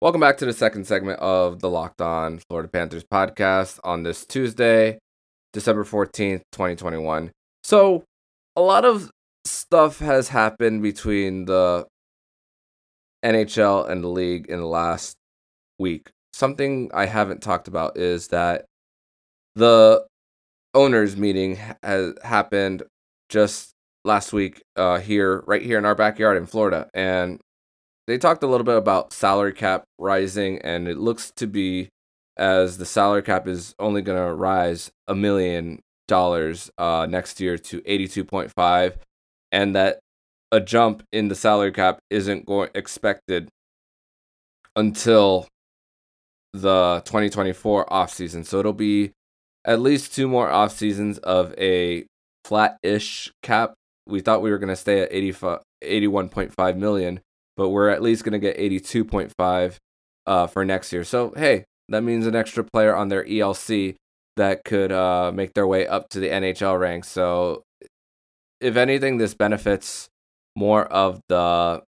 Welcome 0.00 0.20
back 0.20 0.38
to 0.38 0.46
the 0.46 0.52
second 0.52 0.86
segment 0.86 1.18
of 1.20 1.60
the 1.60 1.68
Locked 1.68 2.00
On 2.00 2.38
Florida 2.38 2.68
Panthers 2.68 3.04
podcast 3.04 3.78
on 3.84 4.02
this 4.02 4.24
Tuesday, 4.24 4.98
December 5.52 5.84
14th, 5.84 6.42
2021. 6.52 7.32
So, 7.62 8.04
a 8.56 8.62
lot 8.62 8.86
of 8.86 9.10
stuff 9.50 9.98
has 9.98 10.28
happened 10.28 10.82
between 10.82 11.44
the 11.44 11.86
NHL 13.24 13.88
and 13.88 14.02
the 14.02 14.08
league 14.08 14.46
in 14.48 14.60
the 14.60 14.66
last 14.66 15.16
week. 15.78 16.10
Something 16.32 16.90
I 16.94 17.06
haven't 17.06 17.42
talked 17.42 17.68
about 17.68 17.96
is 17.96 18.28
that 18.28 18.64
the 19.54 20.06
owners 20.74 21.16
meeting 21.16 21.58
has 21.82 22.14
happened 22.22 22.84
just 23.28 23.72
last 24.04 24.32
week 24.32 24.62
uh, 24.76 24.98
here 24.98 25.42
right 25.46 25.62
here 25.62 25.76
in 25.76 25.84
our 25.84 25.94
backyard 25.94 26.36
in 26.36 26.46
Florida 26.46 26.88
and 26.94 27.40
they 28.10 28.18
talked 28.18 28.42
a 28.42 28.46
little 28.48 28.64
bit 28.64 28.76
about 28.76 29.12
salary 29.12 29.52
cap 29.52 29.84
rising, 29.96 30.58
and 30.62 30.88
it 30.88 30.98
looks 30.98 31.30
to 31.36 31.46
be 31.46 31.90
as 32.36 32.76
the 32.76 32.84
salary 32.84 33.22
cap 33.22 33.46
is 33.46 33.72
only 33.78 34.02
going 34.02 34.18
to 34.18 34.34
rise 34.34 34.90
a 35.06 35.14
million 35.14 35.78
dollars 36.08 36.72
uh, 36.76 37.06
next 37.08 37.40
year 37.40 37.56
to 37.56 37.80
82.5, 37.82 38.94
and 39.52 39.74
that 39.74 40.00
a 40.52 40.60
jump 40.60 41.02
in 41.12 41.28
the 41.28 41.34
salary 41.34 41.72
cap 41.72 41.98
isn't 42.10 42.46
going 42.46 42.70
expected 42.74 43.48
until 44.76 45.46
the 46.52 47.02
2024 47.04 47.86
offseason. 47.86 48.44
So 48.44 48.58
it'll 48.58 48.72
be 48.72 49.12
at 49.64 49.80
least 49.80 50.14
two 50.14 50.26
more 50.26 50.50
off 50.50 50.72
seasons 50.72 51.18
of 51.18 51.54
a 51.58 52.06
flat-ish 52.44 53.32
cap. 53.42 53.74
We 54.06 54.20
thought 54.20 54.42
we 54.42 54.50
were 54.50 54.58
going 54.58 54.68
to 54.68 54.76
stay 54.76 55.02
at 55.02 55.12
85, 55.12 55.60
81.5 55.84 56.76
million, 56.76 57.20
but 57.56 57.68
we're 57.68 57.90
at 57.90 58.02
least 58.02 58.24
going 58.24 58.32
to 58.32 58.38
get 58.38 58.56
82.5 58.58 59.76
uh, 60.26 60.46
for 60.46 60.64
next 60.64 60.92
year. 60.92 61.04
So, 61.04 61.32
hey, 61.36 61.64
that 61.88 62.02
means 62.02 62.26
an 62.26 62.34
extra 62.34 62.64
player 62.64 62.94
on 62.94 63.08
their 63.08 63.24
ELC 63.24 63.96
that 64.36 64.64
could 64.64 64.90
uh, 64.90 65.30
make 65.32 65.54
their 65.54 65.66
way 65.66 65.86
up 65.86 66.08
to 66.10 66.20
the 66.20 66.28
NHL 66.28 66.78
ranks. 66.78 67.08
So, 67.08 67.62
if 68.60 68.76
anything, 68.76 69.18
this 69.18 69.34
benefits 69.34 70.08
more 70.56 70.86
of 70.86 71.20
the 71.28 71.82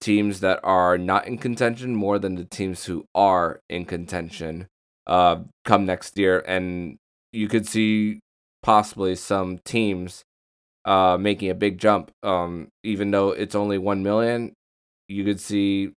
teams 0.00 0.40
that 0.40 0.60
are 0.62 0.98
not 0.98 1.26
in 1.26 1.38
contention 1.38 1.94
more 1.94 2.18
than 2.18 2.34
the 2.34 2.44
teams 2.44 2.84
who 2.84 3.04
are 3.14 3.60
in 3.68 3.84
contention 3.84 4.68
uh, 5.06 5.36
come 5.64 5.86
next 5.86 6.18
year. 6.18 6.44
And 6.46 6.98
you 7.32 7.48
could 7.48 7.66
see 7.66 8.20
possibly 8.62 9.14
some 9.16 9.58
teams 9.64 10.22
uh, 10.84 11.16
making 11.18 11.50
a 11.50 11.54
big 11.54 11.78
jump. 11.78 12.10
Um, 12.22 12.68
even 12.84 13.10
though 13.10 13.30
it's 13.30 13.54
only 13.54 13.78
one 13.78 14.02
million, 14.02 14.52
you 15.08 15.24
could 15.24 15.40
see 15.40 15.92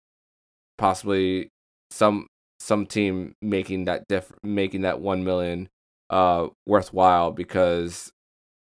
possibly 0.78 1.48
some 1.90 2.26
some 2.60 2.86
team 2.86 3.34
making 3.40 3.84
that 3.84 4.04
diff 4.08 4.32
making 4.42 4.82
that 4.82 5.00
one 5.00 5.24
million 5.24 5.68
uh 6.10 6.48
worthwhile 6.66 7.30
because 7.30 8.10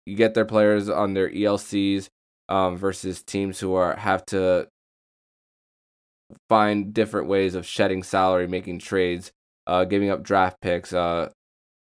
you 0.08 0.16
get 0.16 0.34
their 0.34 0.46
players 0.46 0.88
on 0.88 1.14
their 1.14 1.30
ELCs 1.30 2.08
um 2.50 2.78
versus 2.78 3.22
teams 3.24 3.60
who 3.60 3.74
are 3.74 3.98
have 3.98 4.26
to 4.26 4.68
find 6.48 6.94
different 6.94 7.28
ways 7.28 7.56
of 7.56 7.66
shedding 7.66 8.04
salary, 8.04 8.48
making 8.48 8.80
trades, 8.80 9.32
uh 9.68 9.84
giving 9.84 10.10
up 10.10 10.24
draft 10.24 10.58
picks, 10.62 10.94
uh 10.94 11.30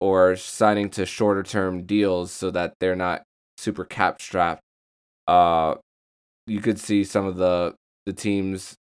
or 0.01 0.37
signing 0.37 0.89
to 0.89 1.05
shorter 1.05 1.43
term 1.43 1.85
deals 1.85 2.33
so 2.33 2.51
that 2.51 2.73
they're 2.81 2.97
not 2.97 3.23
super 3.59 3.85
cap 3.85 4.23
strapped. 4.23 4.63
Uh 5.27 5.75
you 6.47 6.61
could 6.61 6.81
see 6.81 7.05
some 7.05 7.27
of 7.27 7.37
the 7.37 7.75
the 8.07 8.13
teams 8.15 8.75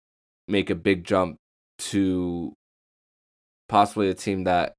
make 0.48 0.68
a 0.68 0.74
big 0.74 1.02
jump 1.04 1.36
to 1.78 2.52
possibly 3.70 4.10
a 4.10 4.14
team 4.14 4.44
that 4.44 4.74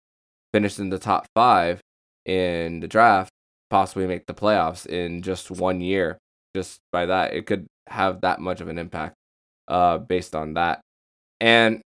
finished 0.53 0.77
in 0.77 0.89
the 0.89 0.99
top 0.99 1.25
five 1.35 1.81
in 2.25 2.79
the 2.79 2.87
draft 2.87 3.31
possibly 3.69 4.07
make 4.07 4.25
the 4.25 4.33
playoffs 4.33 4.85
in 4.85 5.21
just 5.21 5.51
one 5.51 5.81
year 5.81 6.17
just 6.55 6.79
by 6.91 7.05
that 7.05 7.33
it 7.33 7.45
could 7.45 7.65
have 7.87 8.21
that 8.21 8.39
much 8.39 8.61
of 8.61 8.67
an 8.67 8.77
impact 8.77 9.15
uh 9.67 9.97
based 9.97 10.35
on 10.35 10.53
that 10.53 10.81
and 11.41 11.81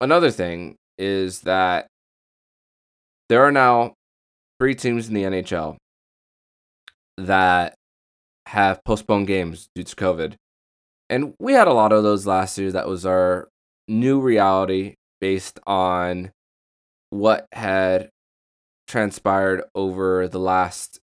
another 0.00 0.30
thing 0.30 0.76
is 0.98 1.42
that 1.42 1.86
there 3.28 3.44
are 3.44 3.52
now 3.52 3.92
three 4.60 4.74
teams 4.74 5.08
in 5.08 5.14
the 5.14 5.24
NHL 5.24 5.76
that 7.18 7.74
have 8.46 8.84
postponed 8.84 9.26
games 9.26 9.68
due 9.74 9.82
to 9.82 9.96
covid 9.96 10.36
and 11.08 11.34
we 11.38 11.52
had 11.52 11.68
a 11.68 11.72
lot 11.72 11.92
of 11.92 12.02
those 12.02 12.26
last 12.26 12.58
year. 12.58 12.72
That 12.72 12.88
was 12.88 13.06
our 13.06 13.48
new 13.88 14.20
reality 14.20 14.94
based 15.20 15.60
on 15.66 16.32
what 17.10 17.46
had 17.52 18.10
transpired 18.86 19.62
over 19.74 20.28
the 20.28 20.38
last 20.38 21.00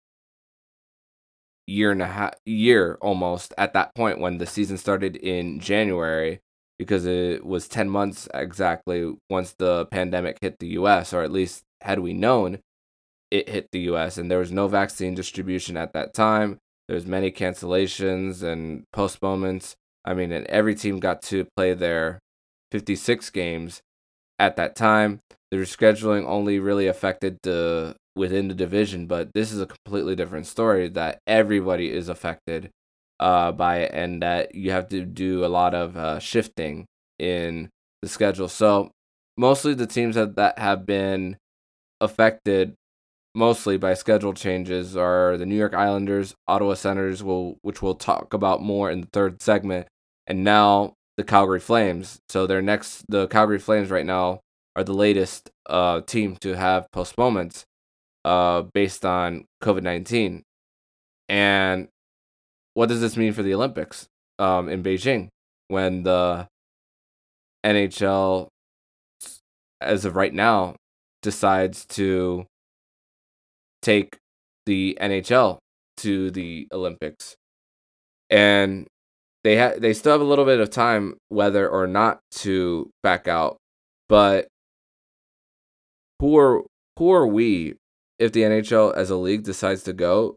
year 1.66 1.92
and 1.92 2.02
a 2.02 2.06
half 2.06 2.32
year 2.46 2.98
almost 3.02 3.52
at 3.58 3.74
that 3.74 3.94
point 3.94 4.18
when 4.18 4.38
the 4.38 4.46
season 4.46 4.78
started 4.78 5.16
in 5.16 5.60
January 5.60 6.40
because 6.78 7.04
it 7.04 7.44
was 7.44 7.68
10 7.68 7.90
months 7.90 8.26
exactly 8.32 9.12
once 9.28 9.52
the 9.58 9.84
pandemic 9.86 10.38
hit 10.40 10.58
the 10.58 10.68
US 10.68 11.12
or 11.12 11.22
at 11.22 11.30
least 11.30 11.62
had 11.82 11.98
we 11.98 12.14
known 12.14 12.58
it 13.30 13.48
hit 13.48 13.68
the 13.70 13.80
US 13.80 14.16
and 14.16 14.30
there 14.30 14.38
was 14.38 14.50
no 14.50 14.66
vaccine 14.66 15.14
distribution 15.14 15.76
at 15.76 15.92
that 15.92 16.14
time. 16.14 16.58
There's 16.88 17.04
many 17.04 17.30
cancellations 17.30 18.42
and 18.42 18.84
postponements. 18.92 19.76
I 20.04 20.14
mean, 20.14 20.32
and 20.32 20.46
every 20.46 20.74
team 20.74 21.00
got 21.00 21.20
to 21.24 21.46
play 21.54 21.74
their 21.74 22.18
56 22.72 23.28
games 23.30 23.82
at 24.38 24.56
that 24.56 24.74
time. 24.74 25.20
Their 25.50 25.62
scheduling 25.62 26.26
only 26.26 26.58
really 26.58 26.86
affected 26.86 27.38
the 27.42 27.96
within 28.14 28.48
the 28.48 28.54
division, 28.54 29.06
but 29.06 29.30
this 29.32 29.52
is 29.52 29.60
a 29.60 29.66
completely 29.66 30.16
different 30.16 30.46
story 30.46 30.88
that 30.88 31.20
everybody 31.26 31.90
is 31.90 32.08
affected 32.08 32.70
uh, 33.20 33.52
by 33.52 33.78
it, 33.78 33.90
and 33.94 34.22
that 34.22 34.54
you 34.54 34.70
have 34.72 34.88
to 34.88 35.04
do 35.04 35.44
a 35.44 35.46
lot 35.46 35.74
of 35.74 35.96
uh, 35.96 36.18
shifting 36.18 36.84
in 37.18 37.70
the 38.02 38.08
schedule. 38.08 38.48
So 38.48 38.90
mostly 39.36 39.74
the 39.74 39.86
teams 39.86 40.16
that, 40.16 40.36
that 40.36 40.58
have 40.58 40.84
been 40.84 41.36
affected 42.00 42.74
mostly 43.34 43.76
by 43.76 43.94
schedule 43.94 44.34
changes 44.34 44.96
are 44.96 45.36
the 45.36 45.46
New 45.46 45.56
York 45.56 45.74
Islanders, 45.74 46.34
Ottawa 46.46 46.74
Senators, 46.74 47.22
will 47.22 47.56
which 47.62 47.80
we'll 47.80 47.94
talk 47.94 48.34
about 48.34 48.62
more 48.62 48.90
in 48.90 49.02
the 49.02 49.08
third 49.12 49.40
segment, 49.40 49.86
and 50.26 50.44
now 50.44 50.94
the 51.16 51.24
Calgary 51.24 51.60
Flames. 51.60 52.18
So 52.28 52.46
their 52.46 52.62
next, 52.62 53.04
the 53.08 53.28
Calgary 53.28 53.58
Flames 53.58 53.90
right 53.90 54.06
now 54.06 54.40
are 54.76 54.84
the 54.84 54.94
latest 54.94 55.50
uh, 55.68 56.00
team 56.02 56.36
to 56.36 56.56
have 56.56 56.90
postponements 56.92 57.64
uh, 58.24 58.62
based 58.62 59.04
on 59.04 59.44
COVID 59.62 59.82
nineteen, 59.82 60.42
and 61.28 61.88
what 62.74 62.88
does 62.88 63.00
this 63.00 63.16
mean 63.16 63.32
for 63.32 63.42
the 63.42 63.54
Olympics 63.54 64.06
um, 64.38 64.68
in 64.68 64.82
Beijing 64.82 65.28
when 65.68 66.02
the 66.02 66.46
NHL, 67.64 68.48
as 69.80 70.04
of 70.04 70.16
right 70.16 70.32
now, 70.32 70.76
decides 71.22 71.84
to 71.86 72.46
take 73.82 74.18
the 74.66 74.96
NHL 75.00 75.58
to 75.98 76.30
the 76.30 76.68
Olympics. 76.72 77.36
And 78.30 78.86
they 79.44 79.58
ha- 79.58 79.78
they 79.78 79.92
still 79.92 80.12
have 80.12 80.20
a 80.20 80.24
little 80.24 80.44
bit 80.44 80.60
of 80.60 80.70
time 80.70 81.14
whether 81.28 81.68
or 81.68 81.86
not 81.86 82.20
to 82.32 82.90
back 83.02 83.26
out, 83.28 83.56
but 84.08 84.48
who 86.20 86.36
are 86.38 86.62
who 86.98 87.12
are 87.12 87.26
we 87.26 87.74
if 88.18 88.32
the 88.32 88.42
NHL 88.42 88.94
as 88.94 89.10
a 89.10 89.16
league 89.16 89.44
decides 89.44 89.82
to 89.84 89.92
go? 89.92 90.36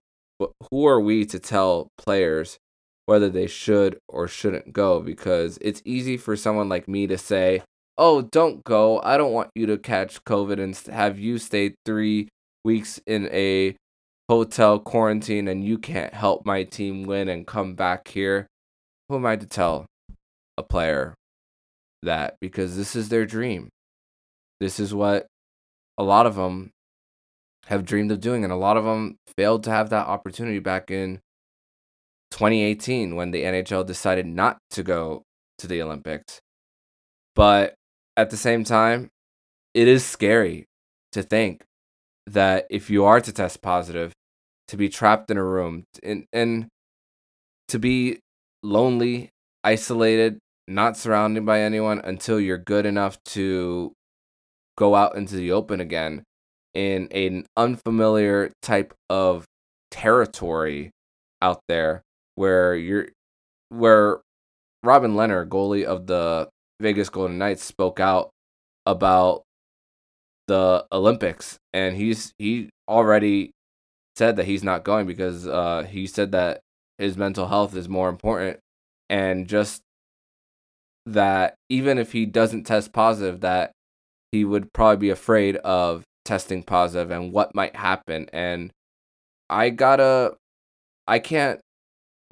Who 0.69 0.87
are 0.87 0.99
we 0.99 1.25
to 1.25 1.39
tell 1.39 1.89
players 1.97 2.57
whether 3.05 3.29
they 3.29 3.47
should 3.47 3.97
or 4.07 4.27
shouldn't 4.27 4.73
go 4.73 5.01
because 5.01 5.57
it's 5.61 5.81
easy 5.85 6.17
for 6.17 6.35
someone 6.35 6.69
like 6.69 6.87
me 6.87 7.07
to 7.07 7.17
say, 7.17 7.63
"Oh, 7.97 8.21
don't 8.21 8.63
go. 8.63 9.01
I 9.03 9.17
don't 9.17 9.33
want 9.33 9.51
you 9.55 9.65
to 9.67 9.77
catch 9.77 10.23
COVID 10.23 10.59
and 10.59 10.75
have 10.93 11.19
you 11.19 11.37
stay 11.37 11.75
3 11.85 12.27
weeks 12.63 12.99
in 13.05 13.27
a 13.31 13.75
hotel 14.29 14.79
quarantine 14.79 15.47
and 15.47 15.63
you 15.63 15.77
can't 15.77 16.13
help 16.13 16.45
my 16.45 16.63
team 16.63 17.03
win 17.03 17.27
and 17.27 17.47
come 17.47 17.75
back 17.75 18.07
here." 18.07 18.47
Who 19.09 19.15
am 19.15 19.25
I 19.25 19.35
to 19.35 19.45
tell 19.45 19.85
a 20.57 20.63
player 20.63 21.15
that 22.03 22.35
because 22.39 22.77
this 22.77 22.95
is 22.95 23.09
their 23.09 23.25
dream. 23.25 23.69
This 24.59 24.79
is 24.79 24.93
what 24.93 25.27
a 25.97 26.03
lot 26.03 26.25
of 26.25 26.35
them 26.35 26.71
have 27.65 27.85
dreamed 27.85 28.11
of 28.11 28.19
doing 28.19 28.43
and 28.43 28.51
a 28.51 28.57
lot 28.57 28.77
of 28.77 28.83
them 28.83 29.17
failed 29.37 29.63
to 29.63 29.69
have 29.69 29.89
that 29.89 30.07
opportunity 30.07 30.59
back 30.59 30.89
in 30.91 31.21
2018 32.31 33.15
when 33.15 33.31
the 33.31 33.43
NHL 33.43 33.85
decided 33.85 34.25
not 34.25 34.57
to 34.71 34.83
go 34.83 35.23
to 35.57 35.67
the 35.67 35.81
Olympics. 35.81 36.39
But 37.35 37.75
at 38.17 38.29
the 38.29 38.37
same 38.37 38.63
time, 38.63 39.09
it 39.73 39.87
is 39.87 40.05
scary 40.05 40.65
to 41.11 41.23
think 41.23 41.63
that 42.27 42.65
if 42.69 42.89
you 42.89 43.05
are 43.05 43.21
to 43.21 43.31
test 43.31 43.61
positive, 43.61 44.13
to 44.67 44.77
be 44.77 44.89
trapped 44.89 45.29
in 45.29 45.37
a 45.37 45.43
room 45.43 45.83
and, 46.01 46.25
and 46.31 46.67
to 47.67 47.79
be 47.79 48.19
lonely, 48.63 49.29
isolated, 49.63 50.39
not 50.67 50.97
surrounded 50.97 51.45
by 51.45 51.61
anyone 51.61 51.99
until 52.03 52.39
you're 52.39 52.57
good 52.57 52.85
enough 52.85 53.21
to 53.23 53.93
go 54.77 54.95
out 54.95 55.15
into 55.15 55.35
the 55.35 55.51
open 55.51 55.79
again 55.79 56.23
in 56.73 57.07
an 57.11 57.45
unfamiliar 57.57 58.51
type 58.61 58.93
of 59.09 59.45
territory 59.89 60.91
out 61.41 61.61
there 61.67 62.01
where 62.35 62.75
you're 62.75 63.07
where 63.69 64.21
Robin 64.83 65.13
Lehner, 65.13 65.47
goalie 65.47 65.85
of 65.85 66.07
the 66.07 66.49
Vegas 66.79 67.09
Golden 67.09 67.37
Knights, 67.37 67.63
spoke 67.63 67.99
out 67.99 68.31
about 68.85 69.43
the 70.47 70.85
Olympics, 70.91 71.57
and 71.73 71.95
he's 71.95 72.33
he 72.37 72.69
already 72.87 73.51
said 74.15 74.35
that 74.35 74.45
he's 74.45 74.63
not 74.63 74.83
going 74.83 75.05
because 75.05 75.47
uh, 75.47 75.83
he 75.89 76.07
said 76.07 76.31
that 76.31 76.61
his 76.97 77.17
mental 77.17 77.47
health 77.47 77.75
is 77.75 77.87
more 77.87 78.09
important, 78.09 78.59
and 79.09 79.47
just 79.47 79.81
that 81.05 81.55
even 81.69 81.97
if 81.97 82.11
he 82.11 82.25
doesn't 82.25 82.63
test 82.63 82.91
positive, 82.91 83.41
that 83.41 83.71
he 84.31 84.45
would 84.45 84.73
probably 84.73 84.97
be 84.97 85.09
afraid 85.09 85.57
of 85.57 86.03
testing 86.25 86.63
positive 86.63 87.11
and 87.11 87.33
what 87.33 87.55
might 87.55 87.75
happen. 87.75 88.27
And 88.31 88.71
I 89.49 89.69
gotta, 89.69 90.35
I 91.07 91.19
can't 91.19 91.59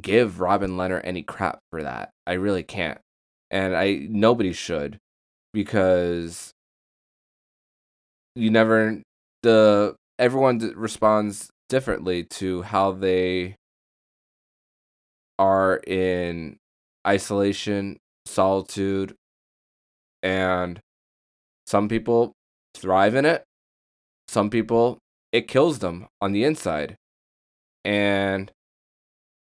give 0.02 0.40
Robin 0.40 0.72
Lehner 0.72 1.02
any 1.04 1.24
crap 1.24 1.60
for 1.72 1.84
that. 1.84 2.12
I 2.26 2.34
really 2.34 2.64
can't. 2.64 3.00
And 3.52 3.76
I 3.76 4.08
nobody 4.10 4.54
should 4.54 4.98
because 5.54 6.52
you 8.36 8.52
never 8.52 9.02
the 9.42 9.96
everyone 10.20 10.60
responds 10.76 11.50
differently 11.68 12.24
to 12.24 12.62
how 12.62 12.92
they 12.92 13.56
are 15.40 15.78
in 15.88 16.58
isolation, 17.08 17.98
solitude, 18.26 19.16
and 20.22 20.80
some 21.70 21.88
people 21.88 22.34
thrive 22.74 23.14
in 23.14 23.26
it. 23.26 23.44
Some 24.28 24.50
people 24.50 24.98
it 25.32 25.48
kills 25.48 25.80
them 25.80 26.08
on 26.20 26.32
the 26.32 26.44
inside. 26.44 26.96
And 27.86 28.52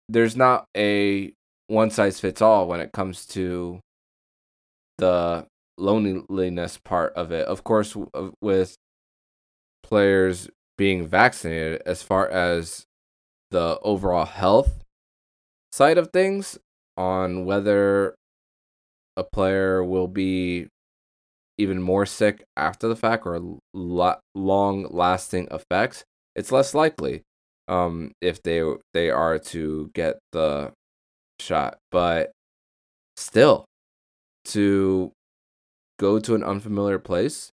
there's 0.08 0.34
not 0.34 0.64
a 0.76 1.32
one 1.68 1.90
size 1.90 2.18
fits 2.18 2.42
all 2.42 2.66
when 2.66 2.80
it 2.80 2.90
comes 2.92 3.24
to 3.26 3.78
the 4.96 5.46
loneliness 5.76 6.78
part 6.78 7.12
of 7.14 7.30
it. 7.30 7.46
Of 7.46 7.62
course, 7.62 7.96
with 8.40 8.74
players 9.84 10.48
being 10.76 11.06
vaccinated, 11.06 11.82
as 11.86 12.02
far 12.02 12.28
as 12.28 12.84
the 13.52 13.78
overall 13.82 14.24
health 14.24 14.82
side 15.70 15.98
of 15.98 16.10
things, 16.12 16.58
on 16.96 17.44
whether 17.44 18.16
a 19.16 19.22
player 19.22 19.84
will 19.84 20.08
be 20.08 20.66
even 21.58 21.82
more 21.82 22.06
sick 22.06 22.44
after 22.56 22.88
the 22.88 22.96
fact 22.96 23.26
or 23.26 23.58
long 23.74 24.86
lasting 24.90 25.48
effects, 25.50 26.04
it's 26.34 26.52
less 26.52 26.72
likely 26.72 27.22
um, 27.66 28.12
if 28.20 28.42
they 28.42 28.62
they 28.94 29.10
are 29.10 29.38
to 29.38 29.90
get 29.94 30.18
the 30.32 30.72
shot. 31.40 31.78
But 31.90 32.30
still, 33.16 33.64
to 34.46 35.12
go 35.98 36.18
to 36.20 36.34
an 36.34 36.44
unfamiliar 36.44 36.98
place, 36.98 37.50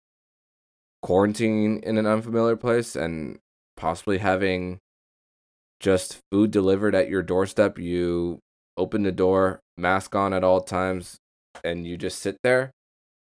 quarantine 1.03 1.81
in 1.83 1.99
an 1.99 2.07
unfamiliar 2.07 2.57
place, 2.57 2.97
and 2.97 3.39
possibly 3.77 4.19
having 4.19 4.79
just 5.79 6.19
food 6.31 6.51
delivered 6.51 6.95
at 6.95 7.09
your 7.09 7.23
doorstep, 7.23 7.79
you 7.79 8.39
open 8.77 9.03
the 9.03 9.13
door, 9.13 9.61
mask 9.77 10.15
on 10.15 10.33
at 10.33 10.45
all 10.45 10.61
times, 10.61 11.17
and 11.65 11.87
you 11.87 11.97
just 11.97 12.19
sit 12.19 12.37
there. 12.43 12.71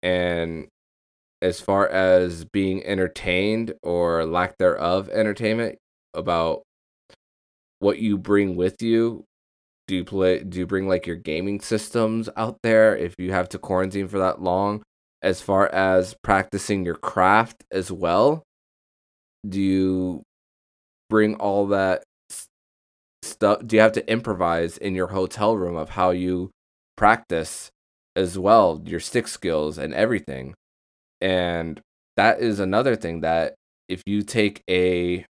And 0.02 0.68
as 1.40 1.60
far 1.60 1.88
as 1.88 2.44
being 2.44 2.84
entertained 2.84 3.74
or 3.82 4.24
lack 4.24 4.58
thereof 4.58 5.08
entertainment 5.08 5.78
about 6.14 6.62
what 7.80 7.98
you 7.98 8.18
bring 8.18 8.56
with 8.56 8.82
you 8.82 9.24
do 9.86 9.96
you 9.96 10.04
play 10.04 10.44
do 10.44 10.58
you 10.58 10.66
bring 10.66 10.86
like 10.86 11.06
your 11.06 11.16
gaming 11.16 11.60
systems 11.60 12.28
out 12.36 12.58
there 12.62 12.96
if 12.96 13.14
you 13.18 13.32
have 13.32 13.48
to 13.48 13.58
quarantine 13.58 14.06
for 14.06 14.18
that 14.18 14.40
long? 14.40 14.82
As 15.22 15.40
far 15.40 15.66
as 15.66 16.14
practicing 16.22 16.84
your 16.84 16.94
craft 16.94 17.64
as 17.72 17.90
well 17.90 18.44
do 19.48 19.60
you 19.60 20.22
bring 21.08 21.34
all 21.36 21.68
that 21.68 22.02
stuff 23.22 23.66
do 23.66 23.76
you 23.76 23.82
have 23.82 23.92
to 23.92 24.10
improvise 24.10 24.76
in 24.76 24.94
your 24.94 25.08
hotel 25.08 25.56
room 25.56 25.76
of 25.76 25.90
how 25.90 26.10
you 26.10 26.50
practice 26.96 27.70
as 28.18 28.38
well 28.38 28.82
your 28.84 29.00
stick 29.00 29.28
skills 29.28 29.78
and 29.78 29.94
everything 29.94 30.54
and 31.20 31.80
that 32.16 32.40
is 32.40 32.58
another 32.58 32.96
thing 32.96 33.20
that 33.20 33.54
if 33.88 34.02
you 34.06 34.22
take 34.22 34.62
a 34.68 35.24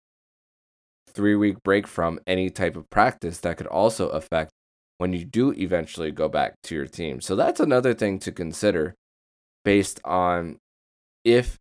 three 1.09 1.35
week 1.35 1.63
break 1.63 1.87
from 1.87 2.19
any 2.27 2.51
type 2.51 2.77
of 2.77 2.91
practice 2.91 3.39
that 3.41 3.57
could 3.57 3.67
also 3.67 4.09
affect 4.09 4.51
when 4.99 5.13
you 5.13 5.25
do 5.25 5.53
eventually 5.53 6.11
go 6.11 6.29
back 6.29 6.55
to 6.63 6.75
your 6.75 6.87
team. 6.87 7.21
So 7.21 7.37
that's 7.37 7.61
another 7.61 7.95
thing 7.95 8.19
to 8.21 8.33
consider 8.33 8.95
based 9.65 10.01
on 10.05 10.59
if 11.25 11.59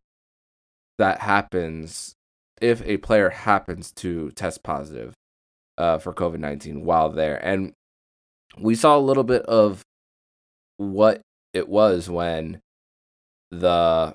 that 0.98 1.20
happens, 1.20 2.14
if 2.60 2.82
a 2.82 2.98
player 2.98 3.30
happens 3.30 3.92
to 3.92 4.30
test 4.32 4.62
positive 4.62 5.14
uh, 5.78 5.98
for 5.98 6.12
COVID 6.12 6.38
19 6.38 6.84
while 6.84 7.10
there. 7.10 7.36
And 7.44 7.72
we 8.58 8.74
saw 8.74 8.96
a 8.96 9.00
little 9.00 9.24
bit 9.24 9.42
of 9.42 9.82
what 10.76 11.20
it 11.52 11.68
was 11.68 12.08
when 12.08 12.60
the 13.50 14.14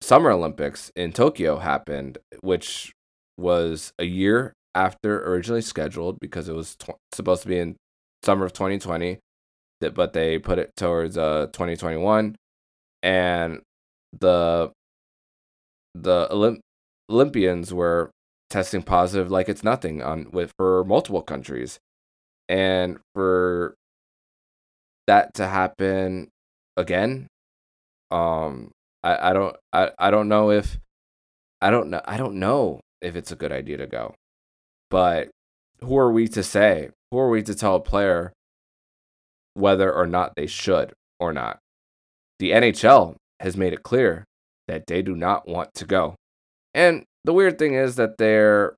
Summer 0.00 0.30
Olympics 0.30 0.92
in 0.94 1.12
Tokyo 1.12 1.58
happened, 1.58 2.18
which 2.40 2.92
was 3.36 3.92
a 3.98 4.04
year 4.04 4.52
after 4.74 5.24
originally 5.26 5.62
scheduled 5.62 6.18
because 6.20 6.48
it 6.48 6.54
was 6.54 6.76
tw- 6.76 6.90
supposed 7.12 7.42
to 7.42 7.48
be 7.48 7.58
in 7.58 7.76
summer 8.22 8.46
of 8.46 8.52
2020 8.52 9.18
that 9.80 9.94
but 9.94 10.12
they 10.12 10.38
put 10.38 10.58
it 10.58 10.70
towards 10.76 11.18
uh 11.18 11.46
2021 11.52 12.34
and 13.02 13.60
the 14.18 14.72
the 15.94 16.26
Olymp- 16.30 16.60
Olympians 17.10 17.72
were 17.72 18.10
testing 18.50 18.82
positive 18.82 19.30
like 19.30 19.48
it's 19.48 19.64
nothing 19.64 20.02
on 20.02 20.30
with 20.32 20.52
for 20.56 20.84
multiple 20.84 21.22
countries. 21.22 21.78
And 22.48 22.98
for 23.14 23.74
that 25.06 25.34
to 25.34 25.46
happen 25.46 26.28
again 26.76 27.26
um 28.10 28.70
i 29.02 29.30
i 29.30 29.32
don't 29.32 29.56
i 29.72 29.90
i 29.98 30.10
don't 30.10 30.28
know 30.28 30.50
if 30.50 30.78
i 31.60 31.70
don't 31.70 31.88
know 31.90 32.00
i 32.06 32.16
don't 32.16 32.34
know 32.34 32.80
if 33.04 33.14
it's 33.14 33.30
a 33.30 33.36
good 33.36 33.52
idea 33.52 33.76
to 33.76 33.86
go. 33.86 34.14
But 34.90 35.28
who 35.80 35.96
are 35.98 36.10
we 36.10 36.26
to 36.28 36.42
say 36.42 36.90
who 37.10 37.18
are 37.18 37.28
we 37.28 37.42
to 37.42 37.54
tell 37.54 37.76
a 37.76 37.80
player 37.80 38.32
whether 39.52 39.92
or 39.92 40.06
not 40.06 40.34
they 40.34 40.46
should 40.46 40.92
or 41.20 41.32
not? 41.32 41.58
The 42.38 42.50
nhl 42.50 43.16
has 43.40 43.56
made 43.56 43.72
it 43.72 43.82
clear 43.82 44.24
that 44.66 44.86
they 44.86 45.02
do 45.02 45.14
not 45.14 45.46
want 45.46 45.74
to 45.74 45.84
go. 45.84 46.16
And 46.72 47.04
the 47.24 47.32
weird 47.32 47.58
thing 47.58 47.74
is 47.74 47.96
that 47.96 48.16
they're 48.18 48.74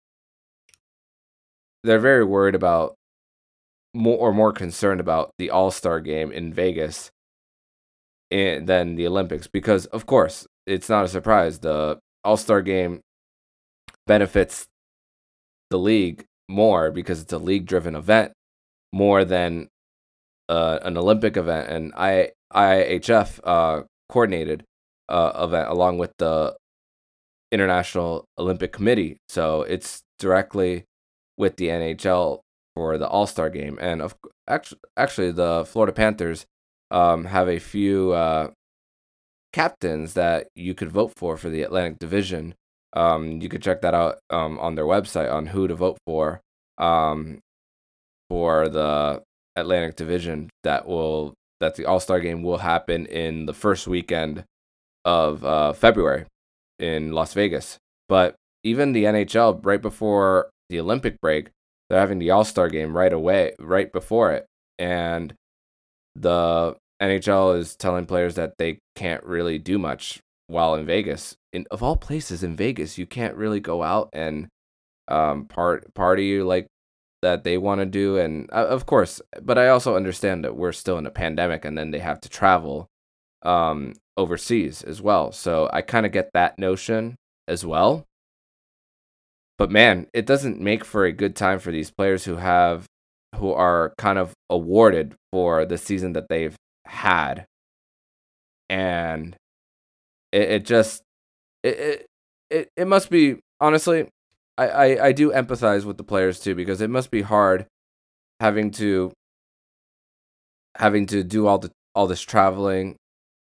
they're 1.84 2.00
very 2.00 2.24
worried 2.24 2.56
about 2.56 2.96
more 3.96 4.18
or 4.18 4.32
more 4.32 4.52
concerned 4.52 5.00
about 5.00 5.30
the 5.38 5.50
All-Star 5.50 6.00
game 6.00 6.30
in 6.30 6.52
Vegas 6.52 7.11
in, 8.30 8.66
than 8.66 8.96
the 8.96 9.06
Olympics 9.06 9.46
because 9.46 9.87
of 9.87 10.06
course, 10.06 10.46
it's 10.66 10.88
not 10.88 11.04
a 11.04 11.09
surprise 11.09 11.61
the 11.61 11.98
All-Star 12.24 12.62
game 12.62 13.00
benefits 14.06 14.66
the 15.70 15.78
league 15.78 16.24
more 16.48 16.90
because 16.90 17.20
it's 17.20 17.32
a 17.32 17.38
league-driven 17.38 17.94
event 17.94 18.32
more 18.92 19.24
than 19.24 19.68
uh, 20.48 20.78
an 20.82 20.96
Olympic 20.96 21.37
event 21.37 21.68
and 21.68 21.92
I 21.96 22.30
IHF 22.52 23.40
uh, 23.42 23.82
coordinated 24.09 24.64
uh, 25.09 25.32
event 25.42 25.68
along 25.68 25.98
with 25.98 26.12
the 26.18 26.56
International 27.50 28.24
Olympic 28.38 28.72
Committee. 28.72 29.16
So 29.28 29.62
it's 29.62 30.02
directly 30.18 30.85
with 31.37 31.56
the 31.56 31.68
NHL 31.68 32.40
for 32.76 32.98
the 32.98 33.08
All 33.08 33.26
Star 33.26 33.48
game. 33.50 33.78
And 33.80 34.02
of 34.02 34.14
actually, 34.46 34.80
actually, 34.96 35.32
the 35.32 35.64
Florida 35.66 35.92
Panthers 35.92 36.46
um, 36.90 37.24
have 37.24 37.48
a 37.48 37.58
few 37.58 38.12
uh, 38.12 38.50
captains 39.52 40.12
that 40.14 40.48
you 40.54 40.74
could 40.74 40.92
vote 40.92 41.12
for 41.16 41.36
for 41.36 41.48
the 41.48 41.62
Atlantic 41.62 41.98
Division. 41.98 42.54
Um, 42.92 43.40
you 43.40 43.48
could 43.48 43.62
check 43.62 43.80
that 43.80 43.94
out 43.94 44.18
um, 44.30 44.58
on 44.58 44.74
their 44.74 44.84
website 44.84 45.32
on 45.32 45.46
who 45.46 45.66
to 45.66 45.74
vote 45.74 45.98
for 46.06 46.42
um, 46.78 47.40
for 48.28 48.68
the 48.68 49.22
Atlantic 49.56 49.96
Division. 49.96 50.50
That 50.62 50.86
will 50.86 51.34
that 51.60 51.76
the 51.76 51.86
All 51.86 51.98
Star 51.98 52.20
game 52.20 52.42
will 52.42 52.58
happen 52.58 53.06
in 53.06 53.46
the 53.46 53.54
first 53.54 53.88
weekend 53.88 54.44
of 55.06 55.44
uh, 55.44 55.72
February 55.72 56.26
in 56.78 57.12
Las 57.12 57.32
Vegas. 57.32 57.78
But 58.08 58.34
even 58.62 58.92
the 58.92 59.04
NHL, 59.04 59.64
right 59.64 59.80
before 59.80 60.50
the 60.68 60.80
Olympic 60.80 61.20
break, 61.20 61.48
they're 61.88 62.01
having 62.01 62.18
the 62.18 62.31
All 62.31 62.44
Star 62.44 62.68
game 62.68 62.96
right 62.96 63.12
away, 63.12 63.55
right 63.59 63.92
before 63.92 64.33
it. 64.33 64.46
And 64.79 65.35
the 66.14 66.77
NHL 67.03 67.59
is 67.59 67.77
telling 67.77 68.07
players 68.07 68.35
that 68.37 68.55
they 68.59 68.79
can't 68.94 69.25
really 69.25 69.59
do 69.59 69.79
much 69.79 70.20
while 70.46 70.75
in 70.75 70.87
Vegas. 70.87 71.37
In 71.53 71.66
of 71.70 71.83
all 71.83 71.96
places 71.96 72.42
in 72.42 72.57
Vegas, 72.57 72.99
you 72.99 73.07
can't 73.07 73.37
really 73.37 73.61
go 73.61 73.83
out 73.83 74.09
and 74.12 74.49
um 75.09 75.46
part 75.46 75.94
party 75.94 76.42
like 76.42 76.66
that 77.22 77.44
they 77.44 77.57
want 77.57 77.81
to 77.81 77.87
do 77.87 78.18
and 78.18 78.51
uh, 78.53 78.66
of 78.66 78.87
course 78.87 79.20
but 79.40 79.57
i 79.57 79.68
also 79.68 79.94
understand 79.94 80.44
that 80.44 80.57
we're 80.57 80.72
still 80.72 80.99
in 80.99 81.07
a 81.07 81.11
pandemic 81.11 81.64
and 81.64 81.79
then 81.79 81.92
they 81.92 82.01
have 82.01 82.20
to 82.20 82.29
travel 82.29 82.88
um 83.42 83.94
overseas 84.16 84.83
as 84.83 85.03
well. 85.03 85.33
So 85.33 85.68
I 85.72 85.83
kind 85.83 86.07
of 86.07 86.12
get 86.12 86.31
that 86.35 86.59
notion 86.59 87.16
as 87.46 87.64
well. 87.64 88.07
But 89.59 89.71
man, 89.71 90.07
it 90.12 90.27
doesn't 90.27 90.61
make 90.61 90.85
for 90.85 91.05
a 91.05 91.12
good 91.12 91.35
time 91.35 91.59
for 91.59 91.71
these 91.71 91.90
players 91.90 92.25
who 92.25 92.37
have 92.37 92.87
who 93.37 93.53
are 93.53 93.92
kind 93.99 94.19
of 94.19 94.33
awarded 94.49 95.14
for 95.33 95.64
the 95.66 95.79
season 95.79 96.12
that 96.14 96.29
they've 96.29 96.57
had. 96.87 97.47
And 98.69 99.37
it, 100.33 100.51
it 100.51 100.64
just 100.64 101.03
it, 101.62 101.79
it 101.79 102.07
it 102.51 102.69
it 102.77 102.87
must 102.87 103.11
be 103.11 103.37
honestly 103.61 104.09
I, 104.59 104.69
I, 104.69 105.07
I 105.07 105.12
do 105.12 105.33
empathize 105.33 105.85
with 105.85 105.97
the 105.97 106.05
players 106.05 106.40
too 106.40 106.55
because 106.55 106.81
it 106.81 106.90
must 106.90 107.11
be 107.11 107.23
hard 107.23 107.66
having 108.40 108.71
to 108.73 109.12
having 110.77 111.07
to 111.07 111.23
do 111.23 111.47
all 111.47 111.59
the 111.59 111.71
all 111.95 112.07
this 112.07 112.21
traveling 112.21 112.97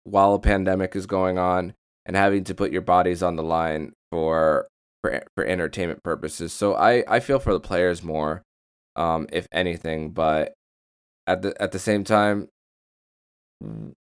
while 0.04 0.34
a 0.34 0.40
pandemic 0.40 0.96
is 0.96 1.06
going 1.06 1.38
on 1.38 1.74
and 2.06 2.16
having 2.16 2.44
to 2.44 2.56
put 2.56 2.72
your 2.72 2.82
bodies 2.82 3.24
on 3.24 3.36
the 3.36 3.44
line 3.44 3.94
for 4.12 4.68
for 5.04 5.22
for 5.36 5.46
entertainment 5.46 6.02
purposes. 6.04 6.54
So 6.54 6.76
I 6.76 7.04
I 7.08 7.20
feel 7.20 7.40
for 7.40 7.54
the 7.54 7.60
players 7.60 8.04
more, 8.04 8.44
um, 8.96 9.28
if 9.32 9.48
anything, 9.52 10.12
but 10.12 10.54
at 11.28 11.42
the 11.42 11.62
at 11.62 11.72
the 11.72 11.80
same 11.80 12.04
time, 12.04 12.48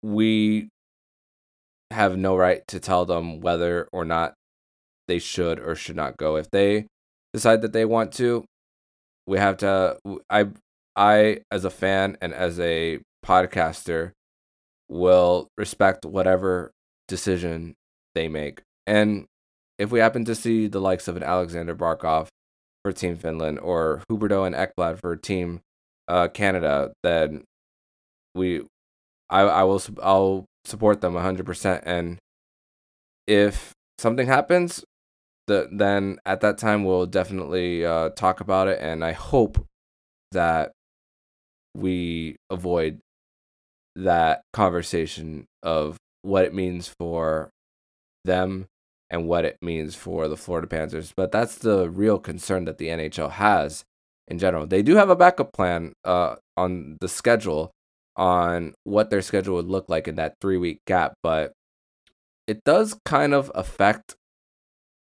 we 0.02 0.70
have 1.92 2.18
no 2.18 2.36
right 2.36 2.68
to 2.68 2.80
tell 2.80 3.06
them 3.06 3.40
whether 3.40 3.88
or 3.94 4.04
not 4.04 4.34
they 5.08 5.20
should 5.20 5.60
or 5.60 5.76
should 5.76 5.96
not 5.96 6.18
go. 6.18 6.36
If 6.36 6.50
they 6.52 6.88
decide 7.34 7.62
that 7.62 7.74
they 7.74 7.86
want 7.86 8.12
to, 8.14 8.44
we 9.26 9.38
have 9.38 9.58
to. 9.58 9.98
I 10.30 10.48
I 10.96 11.42
as 11.52 11.64
a 11.64 11.70
fan 11.70 12.18
and 12.22 12.34
as 12.34 12.60
a 12.60 13.00
podcaster 13.26 14.12
will 14.90 15.48
respect 15.58 16.06
whatever 16.06 16.72
decision 17.08 17.76
they 18.16 18.28
make. 18.28 18.62
And 18.86 19.26
if 19.78 19.92
we 19.92 20.00
happen 20.00 20.26
to 20.26 20.36
see 20.36 20.68
the 20.68 20.82
likes 20.82 21.08
of 21.08 21.16
an 21.18 21.24
Alexander 21.24 21.76
Barkov 21.76 22.28
for 22.84 22.92
Team 22.92 23.16
Finland 23.16 23.60
or 23.60 24.02
Huberdeau 24.10 24.46
and 24.46 24.56
Ekblad 24.56 25.00
for 25.00 25.16
Team 25.16 25.62
uh, 26.08 26.28
Canada, 26.30 26.94
then 27.04 27.44
we, 28.34 28.64
I, 29.30 29.42
I 29.42 29.64
will, 29.64 29.82
I'll 30.02 30.46
support 30.66 31.02
them 31.02 31.14
100%. 31.14 31.82
And 31.86 32.18
if 33.28 33.74
something 34.00 34.28
happens, 34.28 34.84
the, 35.48 35.70
then 35.72 36.20
at 36.26 36.42
that 36.42 36.58
time 36.58 36.84
we'll 36.84 37.06
definitely 37.06 37.86
uh, 37.86 38.10
talk 38.10 38.40
about 38.40 38.68
it. 38.68 38.80
And 38.82 39.04
I 39.04 39.12
hope 39.12 39.66
that 40.32 40.72
we 41.76 42.36
avoid 42.50 43.00
that 43.96 44.42
conversation 44.54 45.46
of 45.64 45.98
what 46.22 46.46
it 46.46 46.54
means 46.54 46.88
for 47.00 47.50
them 48.26 48.68
and 49.10 49.28
what 49.28 49.46
it 49.46 49.58
means 49.62 49.96
for 49.96 50.28
the 50.28 50.38
Florida 50.38 50.68
Panthers. 50.68 51.14
But 51.16 51.32
that's 51.32 51.56
the 51.58 51.90
real 51.90 52.20
concern 52.20 52.66
that 52.66 52.78
the 52.78 52.90
NHL 52.90 53.32
has 53.32 53.84
in 54.28 54.40
general. 54.40 54.68
They 54.68 54.82
do 54.82 54.96
have 54.96 55.10
a 55.10 55.16
backup 55.16 55.54
plan 55.54 55.94
uh, 56.04 56.36
on 56.58 56.98
the 57.00 57.08
schedule 57.08 57.72
on 58.16 58.74
what 58.84 59.10
their 59.10 59.22
schedule 59.22 59.56
would 59.56 59.68
look 59.68 59.88
like 59.90 60.08
in 60.08 60.16
that 60.16 60.34
three 60.42 60.58
week 60.58 60.80
gap, 60.88 61.14
but 61.24 61.54
it 62.48 62.64
does 62.64 62.98
kind 63.06 63.34
of 63.34 63.52
affect 63.56 64.16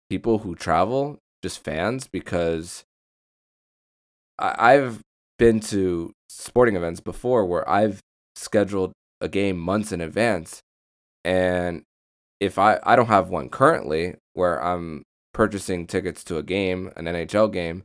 people 0.09 0.39
who 0.39 0.55
travel, 0.55 1.17
just 1.41 1.63
fans, 1.63 2.07
because 2.07 2.83
I- 4.37 4.73
I've 4.73 5.01
been 5.37 5.59
to 5.61 6.13
sporting 6.29 6.75
events 6.75 6.99
before 6.99 7.45
where 7.45 7.67
I've 7.69 7.99
scheduled 8.35 8.93
a 9.21 9.27
game 9.29 9.57
months 9.57 9.91
in 9.91 10.01
advance 10.01 10.61
and 11.25 11.83
if 12.39 12.57
I 12.57 12.79
I 12.83 12.95
don't 12.95 13.07
have 13.07 13.29
one 13.29 13.49
currently 13.49 14.15
where 14.33 14.63
I'm 14.63 15.03
purchasing 15.33 15.87
tickets 15.87 16.23
to 16.25 16.37
a 16.37 16.43
game, 16.43 16.91
an 16.95 17.05
NHL 17.05 17.51
game, 17.51 17.83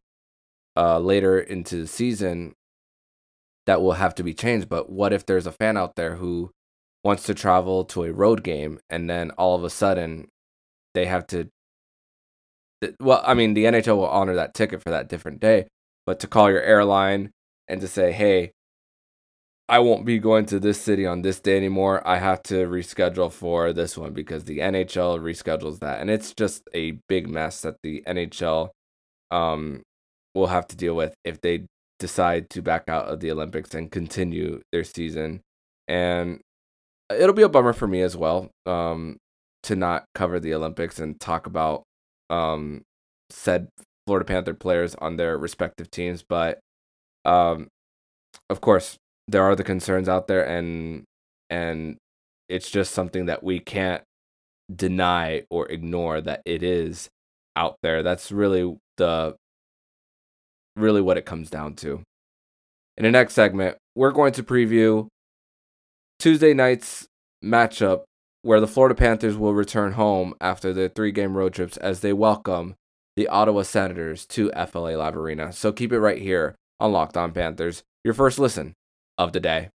uh, 0.76 0.98
later 0.98 1.38
into 1.38 1.76
the 1.76 1.86
season, 1.86 2.54
that 3.66 3.82
will 3.82 3.92
have 3.92 4.14
to 4.16 4.22
be 4.22 4.34
changed. 4.34 4.68
But 4.68 4.90
what 4.90 5.12
if 5.12 5.26
there's 5.26 5.46
a 5.46 5.52
fan 5.52 5.76
out 5.76 5.96
there 5.96 6.16
who 6.16 6.50
wants 7.02 7.24
to 7.24 7.34
travel 7.34 7.84
to 7.84 8.04
a 8.04 8.12
road 8.12 8.42
game 8.42 8.78
and 8.88 9.08
then 9.08 9.30
all 9.32 9.54
of 9.56 9.64
a 9.64 9.70
sudden 9.70 10.28
they 10.94 11.06
have 11.06 11.26
to? 11.28 11.48
Well, 13.00 13.22
I 13.24 13.34
mean, 13.34 13.54
the 13.54 13.64
NHL 13.64 13.96
will 13.96 14.06
honor 14.06 14.34
that 14.34 14.54
ticket 14.54 14.82
for 14.82 14.90
that 14.90 15.08
different 15.08 15.40
day, 15.40 15.66
but 16.06 16.20
to 16.20 16.26
call 16.26 16.50
your 16.50 16.62
airline 16.62 17.30
and 17.66 17.80
to 17.80 17.88
say, 17.88 18.12
hey, 18.12 18.52
I 19.68 19.78
won't 19.78 20.04
be 20.04 20.18
going 20.18 20.44
to 20.46 20.60
this 20.60 20.80
city 20.80 21.06
on 21.06 21.22
this 21.22 21.40
day 21.40 21.56
anymore. 21.56 22.06
I 22.06 22.18
have 22.18 22.42
to 22.44 22.66
reschedule 22.66 23.32
for 23.32 23.72
this 23.72 23.96
one 23.96 24.12
because 24.12 24.44
the 24.44 24.58
NHL 24.58 25.18
reschedules 25.20 25.80
that. 25.80 26.00
And 26.00 26.10
it's 26.10 26.34
just 26.34 26.62
a 26.74 26.98
big 27.08 27.28
mess 27.28 27.62
that 27.62 27.76
the 27.82 28.02
NHL 28.06 28.70
um, 29.30 29.82
will 30.34 30.48
have 30.48 30.66
to 30.68 30.76
deal 30.76 30.94
with 30.94 31.14
if 31.24 31.40
they 31.40 31.66
decide 31.98 32.50
to 32.50 32.60
back 32.60 32.88
out 32.88 33.06
of 33.06 33.20
the 33.20 33.30
Olympics 33.30 33.74
and 33.74 33.90
continue 33.90 34.60
their 34.72 34.84
season 34.84 35.40
and 35.88 36.40
it'll 37.10 37.34
be 37.34 37.42
a 37.42 37.48
bummer 37.48 37.72
for 37.72 37.86
me 37.86 38.02
as 38.02 38.16
well 38.16 38.50
um, 38.66 39.16
to 39.62 39.76
not 39.76 40.04
cover 40.14 40.40
the 40.40 40.54
Olympics 40.54 40.98
and 40.98 41.20
talk 41.20 41.46
about 41.46 41.84
um, 42.30 42.82
said 43.30 43.68
Florida 44.06 44.24
Panther 44.24 44.54
players 44.54 44.94
on 44.96 45.16
their 45.16 45.36
respective 45.36 45.90
teams. 45.90 46.24
But 46.26 46.58
um, 47.24 47.68
of 48.50 48.60
course, 48.60 48.96
there 49.28 49.42
are 49.42 49.56
the 49.56 49.64
concerns 49.64 50.08
out 50.08 50.26
there, 50.26 50.44
and 50.44 51.04
and 51.50 51.96
it's 52.48 52.70
just 52.70 52.92
something 52.92 53.26
that 53.26 53.42
we 53.42 53.60
can't 53.60 54.02
deny 54.74 55.42
or 55.50 55.70
ignore 55.70 56.20
that 56.20 56.42
it 56.44 56.62
is 56.62 57.08
out 57.56 57.76
there. 57.82 58.02
That's 58.02 58.32
really 58.32 58.76
the 58.96 59.36
really 60.76 61.00
what 61.00 61.18
it 61.18 61.26
comes 61.26 61.50
down 61.50 61.74
to. 61.76 62.02
In 62.96 63.04
the 63.04 63.10
next 63.10 63.34
segment, 63.34 63.76
we're 63.94 64.12
going 64.12 64.32
to 64.34 64.42
preview 64.42 65.08
Tuesday 66.18 66.54
night's 66.54 67.06
matchup 67.44 68.04
where 68.42 68.60
the 68.60 68.66
Florida 68.66 68.94
Panthers 68.94 69.36
will 69.36 69.54
return 69.54 69.92
home 69.92 70.34
after 70.40 70.72
their 70.72 70.88
three 70.88 71.12
game 71.12 71.36
road 71.36 71.54
trips 71.54 71.76
as 71.78 72.00
they 72.00 72.12
welcome 72.12 72.74
the 73.16 73.28
Ottawa 73.28 73.62
Senators 73.62 74.26
to 74.26 74.50
FLA 74.50 74.96
Live 74.96 75.16
Arena. 75.16 75.52
So 75.52 75.72
keep 75.72 75.92
it 75.92 76.00
right 76.00 76.20
here 76.20 76.54
on 76.80 76.92
Locked 76.92 77.16
On 77.16 77.32
Panthers, 77.32 77.82
your 78.04 78.14
first 78.14 78.38
listen 78.38 78.74
of 79.18 79.32
the 79.32 79.40
day. 79.40 79.70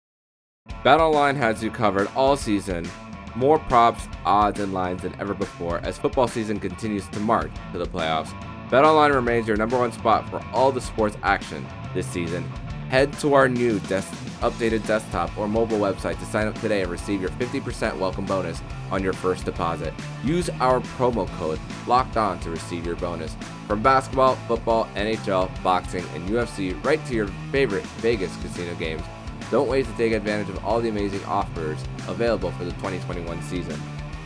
BetOnline 0.84 1.36
has 1.36 1.63
you 1.63 1.71
covered 1.71 2.10
all 2.15 2.36
season. 2.36 2.88
More 3.36 3.60
props, 3.60 4.08
odds, 4.26 4.60
and 4.60 4.73
lines 4.73 5.04
than 5.04 5.19
ever 5.19 5.34
before 5.34 5.80
as 5.80 5.97
football 5.97 6.28
season 6.28 6.60
continues 6.60 7.08
to 7.10 7.19
march 7.19 7.52
to 7.71 7.78
the 7.78 7.86
playoffs. 7.86 8.34
BetOnline 8.69 9.13
remains 9.13 9.47
your 9.47 9.58
number 9.58 9.78
one 9.78 9.91
spot 9.91 10.30
for 10.30 10.43
all 10.52 10.71
the 10.71 10.82
sports 10.82 11.17
action 11.23 11.65
this 11.93 12.08
season. 12.08 12.43
Head 12.89 13.13
to 13.19 13.34
our 13.34 13.50
new 13.50 13.80
des- 13.82 14.02
updated 14.41 14.86
desktop 14.88 15.38
or 15.38 15.47
mobile 15.47 15.78
website 15.78 16.17
to 16.19 16.26
sign 16.26 16.47
up 16.47 16.60
today 16.62 16.82
and 16.82 16.91
receive 16.91 17.21
your 17.21 17.32
50% 17.32 17.97
welcome 17.97 18.26
bonus 18.26 18.62
on 18.91 19.04
your 19.04 19.13
first 19.13 19.45
deposit. 19.45 19.93
Use 20.23 20.50
our 20.62 20.80
promo 20.80 21.28
code 21.38 21.60
LOCKED 21.86 22.17
ON 22.17 22.39
to 22.39 22.50
receive 22.50 22.86
your 22.86 22.95
bonus. 22.95 23.36
From 23.67 23.82
basketball, 23.84 24.36
football, 24.47 24.88
NHL, 24.95 25.52
boxing, 25.63 26.06
and 26.13 26.28
UFC, 26.30 26.82
right 26.86 27.04
to 27.08 27.13
your 27.13 27.28
favorite 27.52 27.86
Vegas 28.00 28.36
casino 28.41 28.73
games. 28.76 29.04
Don't 29.49 29.69
wait 29.69 29.86
to 29.86 29.91
take 29.93 30.12
advantage 30.12 30.49
of 30.49 30.63
all 30.65 30.81
the 30.81 30.89
amazing 30.89 31.23
offers 31.23 31.79
available 32.07 32.51
for 32.51 32.65
the 32.65 32.71
2021 32.71 33.41
season. 33.43 33.79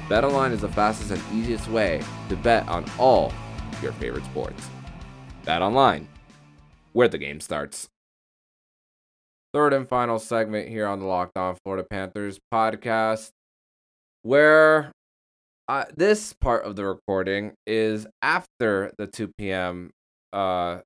BetOnline 0.09 0.51
is 0.51 0.61
the 0.61 0.67
fastest 0.69 1.11
and 1.11 1.21
easiest 1.31 1.67
way 1.69 2.01
to 2.29 2.35
bet 2.35 2.67
on 2.67 2.85
all 2.97 3.31
your 3.83 3.91
favorite 3.93 4.25
sports. 4.25 4.67
BetOnline, 5.45 6.07
where 6.93 7.07
the 7.07 7.19
game 7.19 7.39
starts. 7.39 7.87
Third 9.53 9.73
and 9.73 9.87
final 9.87 10.17
segment 10.17 10.69
here 10.69 10.87
on 10.87 10.99
the 10.99 11.05
Locked 11.05 11.37
On 11.37 11.55
Florida 11.63 11.85
Panthers 11.87 12.39
podcast, 12.51 13.29
where 14.23 14.91
uh, 15.67 15.85
this 15.95 16.33
part 16.33 16.65
of 16.65 16.75
the 16.75 16.85
recording 16.85 17.53
is 17.67 18.07
after 18.21 18.91
the 18.97 19.07
2 19.07 19.31
p.m. 19.37 19.91
Uh, 20.33 20.79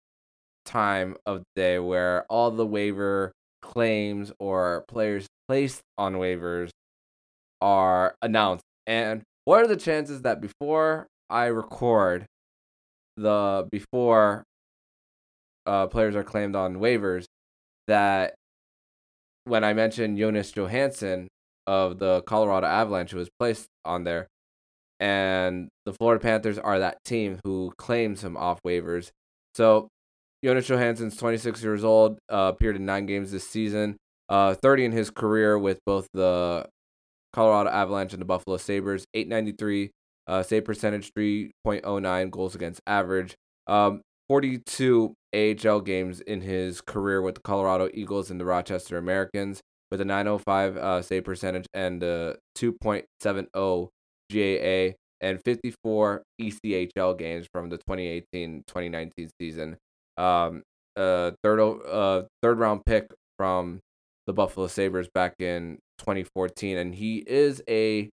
time 0.66 1.16
of 1.26 1.44
day, 1.56 1.80
where 1.80 2.26
all 2.30 2.52
the 2.52 2.66
waiver 2.66 3.32
claims 3.66 4.32
or 4.40 4.86
players 4.88 5.28
placed 5.48 5.82
on 5.98 6.16
waivers 6.16 6.70
are 7.62 8.16
announced. 8.22 8.64
And 8.88 9.24
what 9.46 9.64
are 9.64 9.68
the 9.68 9.76
chances 9.76 10.22
that 10.22 10.42
before 10.42 11.08
I 11.30 11.46
record 11.46 12.26
the 13.18 13.68
before 13.72 14.44
uh, 15.66 15.88
players 15.88 16.16
are 16.16 16.24
claimed 16.24 16.56
on 16.56 16.76
waivers 16.76 17.26
that 17.88 18.36
when 19.46 19.64
I 19.64 19.74
mentioned 19.74 20.18
Jonas 20.18 20.52
Johansson 20.52 21.28
of 21.66 21.98
the 21.98 22.22
Colorado 22.24 22.68
Avalanche 22.68 23.12
who 23.12 23.18
was 23.18 23.30
placed 23.40 23.68
on 23.84 24.04
there 24.04 24.28
and 25.00 25.70
the 25.86 25.94
Florida 25.94 26.22
Panthers 26.22 26.60
are 26.60 26.80
that 26.80 26.98
team 27.04 27.40
who 27.44 27.74
claims 27.78 28.24
him 28.24 28.38
off 28.38 28.60
waivers. 28.66 29.12
So 29.56 29.88
Jonas 30.46 30.68
Johansson's 30.68 31.18
26 31.18 31.64
years 31.64 31.84
old, 31.84 32.20
uh, 32.32 32.52
appeared 32.54 32.76
in 32.76 32.86
nine 32.86 33.08
games 33.08 33.32
this 33.32 33.48
season, 33.48 33.98
uh, 34.30 34.54
30 34.54 34.86
in 34.86 34.92
his 34.92 35.10
career 35.10 35.58
with 35.58 35.80
both 35.88 36.08
the 36.14 36.68
Colorado 37.34 37.72
Avalanche 37.72 38.14
and 38.14 38.22
the 38.22 38.28
Buffalo 38.28 38.58
Sabres, 38.58 39.06
893 39.16 39.90
uh, 40.28 40.44
save 40.44 40.64
percentage, 40.64 41.12
3.09 41.18 42.30
goals 42.30 42.54
against 42.54 42.80
average, 42.86 43.34
um, 43.66 44.02
42 44.30 45.16
AHL 45.34 45.82
games 45.82 46.20
in 46.22 46.42
his 46.42 46.80
career 46.80 47.24
with 47.24 47.36
the 47.36 47.42
Colorado 47.42 47.90
Eagles 47.92 48.30
and 48.30 48.40
the 48.40 48.46
Rochester 48.46 49.00
Americans 49.00 49.62
with 49.90 50.00
a 50.00 50.06
905 50.06 50.78
uh, 50.78 51.02
save 51.02 51.24
percentage 51.24 51.66
and 51.74 52.04
a 52.04 52.38
2.70 52.56 53.90
GAA 54.32 54.96
and 55.22 55.42
54 55.44 56.22
ECHL 56.40 57.18
games 57.18 57.48
from 57.52 57.70
the 57.70 57.80
2018-2019 57.90 59.30
season 59.42 59.78
um, 60.18 60.64
uh, 60.96 61.32
third 61.44 61.60
uh, 61.60 62.24
third 62.42 62.60
round 62.60 62.86
pick 62.86 63.14
from 63.38 63.80
the 64.28 64.34
Buffalo 64.34 64.68
Sabres 64.68 65.08
back 65.14 65.36
in 65.40 65.80
2014, 66.00 66.78
and 66.78 66.96
he 66.96 67.18
is 67.18 67.62
a 67.70 68.10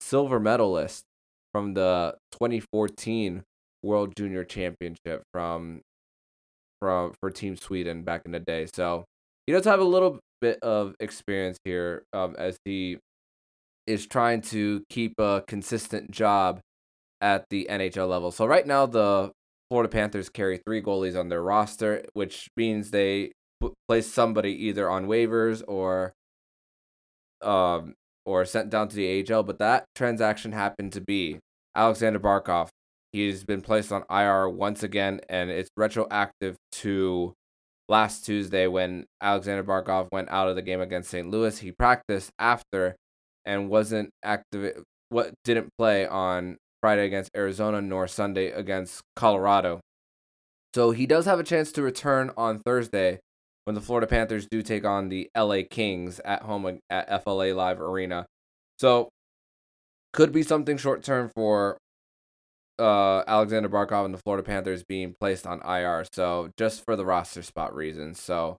silver 0.00 0.38
medalist 0.38 1.04
from 1.52 1.74
the 1.74 2.16
2014 2.32 3.42
World 3.82 4.14
Junior 4.16 4.44
Championship 4.44 5.22
from 5.32 5.82
from 6.80 7.12
for 7.20 7.30
Team 7.30 7.56
Sweden 7.56 8.02
back 8.02 8.22
in 8.24 8.32
the 8.32 8.40
day. 8.40 8.66
So 8.66 9.04
he 9.46 9.52
does 9.52 9.64
have 9.64 9.80
a 9.80 9.84
little 9.84 10.18
bit 10.40 10.58
of 10.62 10.94
experience 11.00 11.58
here 11.64 12.04
um, 12.12 12.34
as 12.38 12.58
he 12.64 12.98
is 13.86 14.06
trying 14.06 14.40
to 14.40 14.82
keep 14.88 15.14
a 15.18 15.44
consistent 15.46 16.10
job 16.10 16.60
at 17.20 17.44
the 17.50 17.66
NHL 17.70 18.08
level. 18.08 18.30
So 18.30 18.46
right 18.46 18.66
now 18.66 18.86
the 18.86 19.32
Florida 19.70 19.88
Panthers 19.88 20.28
carry 20.28 20.58
three 20.58 20.82
goalies 20.82 21.18
on 21.18 21.28
their 21.28 21.42
roster, 21.42 22.04
which 22.12 22.48
means 22.56 22.90
they 22.90 23.32
place 23.88 24.12
somebody 24.12 24.52
either 24.66 24.88
on 24.90 25.06
waivers 25.06 25.62
or 25.66 26.12
um 27.40 27.94
or 28.26 28.44
sent 28.44 28.70
down 28.70 28.88
to 28.88 28.96
the 28.96 29.24
AHL. 29.30 29.42
But 29.42 29.58
that 29.58 29.84
transaction 29.94 30.52
happened 30.52 30.92
to 30.92 31.00
be 31.00 31.38
Alexander 31.74 32.18
Barkov. 32.18 32.68
He's 33.12 33.44
been 33.44 33.60
placed 33.60 33.92
on 33.92 34.04
IR 34.10 34.48
once 34.48 34.82
again, 34.82 35.20
and 35.28 35.50
it's 35.50 35.70
retroactive 35.76 36.56
to 36.72 37.34
last 37.88 38.24
Tuesday 38.24 38.66
when 38.66 39.04
Alexander 39.20 39.62
Barkov 39.62 40.08
went 40.10 40.30
out 40.30 40.48
of 40.48 40.56
the 40.56 40.62
game 40.62 40.80
against 40.80 41.10
St. 41.10 41.30
Louis. 41.30 41.58
He 41.58 41.70
practiced 41.70 42.30
after 42.38 42.96
and 43.44 43.68
wasn't 43.68 44.10
active. 44.22 44.82
What 45.10 45.32
didn't 45.44 45.68
play 45.78 46.06
on 46.06 46.56
Friday 46.84 47.06
against 47.06 47.30
Arizona 47.34 47.80
nor 47.80 48.06
Sunday 48.06 48.50
against 48.50 49.00
Colorado. 49.16 49.80
So 50.74 50.90
he 50.90 51.06
does 51.06 51.24
have 51.24 51.40
a 51.40 51.42
chance 51.42 51.72
to 51.72 51.82
return 51.82 52.30
on 52.36 52.58
Thursday 52.58 53.20
when 53.64 53.74
the 53.74 53.80
Florida 53.80 54.06
Panthers 54.06 54.46
do 54.50 54.60
take 54.60 54.84
on 54.84 55.08
the 55.08 55.30
LA 55.34 55.60
Kings 55.70 56.20
at 56.26 56.42
home 56.42 56.80
at 56.90 57.24
FLA 57.24 57.54
Live 57.54 57.80
Arena. 57.80 58.26
So 58.78 59.08
could 60.12 60.30
be 60.30 60.42
something 60.42 60.76
short 60.76 61.02
term 61.02 61.30
for 61.34 61.78
uh, 62.78 63.22
Alexander 63.26 63.70
Barkov 63.70 64.04
and 64.04 64.12
the 64.12 64.20
Florida 64.22 64.42
Panthers 64.42 64.84
being 64.86 65.14
placed 65.18 65.46
on 65.46 65.62
IR. 65.62 66.04
So 66.12 66.50
just 66.58 66.84
for 66.84 66.96
the 66.96 67.06
roster 67.06 67.40
spot 67.40 67.74
reasons. 67.74 68.20
So 68.20 68.58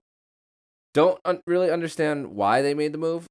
don't 0.94 1.20
un- 1.24 1.42
really 1.46 1.70
understand 1.70 2.32
why 2.32 2.60
they 2.60 2.74
made 2.74 2.90
the 2.90 2.98
move 2.98 3.26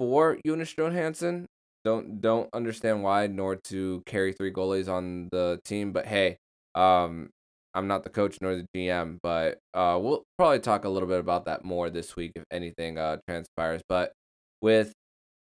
for 0.00 0.36
Jonas 0.44 0.74
Johansson 0.76 1.46
don't 1.84 2.20
don't 2.20 2.48
understand 2.52 3.02
why 3.02 3.26
nor 3.26 3.56
to 3.56 4.02
carry 4.06 4.32
three 4.32 4.52
goalies 4.52 4.88
on 4.88 5.28
the 5.32 5.60
team. 5.64 5.92
But 5.92 6.06
hey, 6.06 6.36
um, 6.74 7.30
I'm 7.74 7.88
not 7.88 8.04
the 8.04 8.10
coach 8.10 8.38
nor 8.40 8.54
the 8.56 8.66
GM, 8.76 9.18
but 9.22 9.58
uh, 9.74 9.98
we'll 10.00 10.24
probably 10.38 10.60
talk 10.60 10.84
a 10.84 10.88
little 10.88 11.08
bit 11.08 11.20
about 11.20 11.46
that 11.46 11.64
more 11.64 11.90
this 11.90 12.16
week 12.16 12.32
if 12.36 12.44
anything 12.50 12.98
uh, 12.98 13.18
transpires. 13.28 13.82
But 13.88 14.12
with 14.60 14.92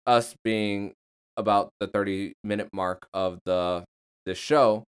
us 0.07 0.35
being 0.45 0.93
about 1.37 1.71
the 1.81 1.87
30 1.87 2.35
minute 2.45 2.69
mark 2.73 3.07
of 3.15 3.39
the 3.47 3.85
the 4.27 4.35
show, 4.35 4.85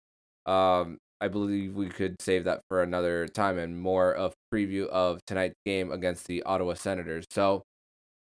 um, 0.47 0.99
I 1.21 1.29
believe 1.29 1.75
we 1.75 1.89
could 1.89 2.17
save 2.21 2.45
that 2.45 2.63
for 2.69 2.83
another 2.83 3.29
time 3.29 3.59
and 3.59 3.81
more 3.81 4.13
of 4.13 4.35
preview 4.53 4.89
of 4.89 5.21
tonight's 5.27 5.55
game 5.65 5.93
against 5.93 6.27
the 6.27 6.43
Ottawa 6.43 6.75
Senators. 6.75 7.27
So 7.31 7.63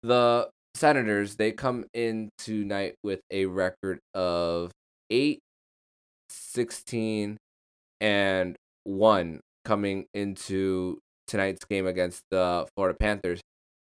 the 0.02 0.50
Senators, 0.74 1.36
they 1.36 1.52
come 1.52 1.84
in 1.94 2.30
tonight 2.38 2.94
with 3.02 3.20
a 3.30 3.46
record 3.46 4.00
of 4.14 4.72
8, 5.10 5.38
16, 6.28 7.36
and 8.00 8.56
1 8.84 9.40
coming 9.64 10.06
into 10.14 10.98
tonight's 11.26 11.64
game 11.64 11.86
against 11.86 12.22
the 12.30 12.66
Florida 12.74 12.96
Panthers. 12.98 13.40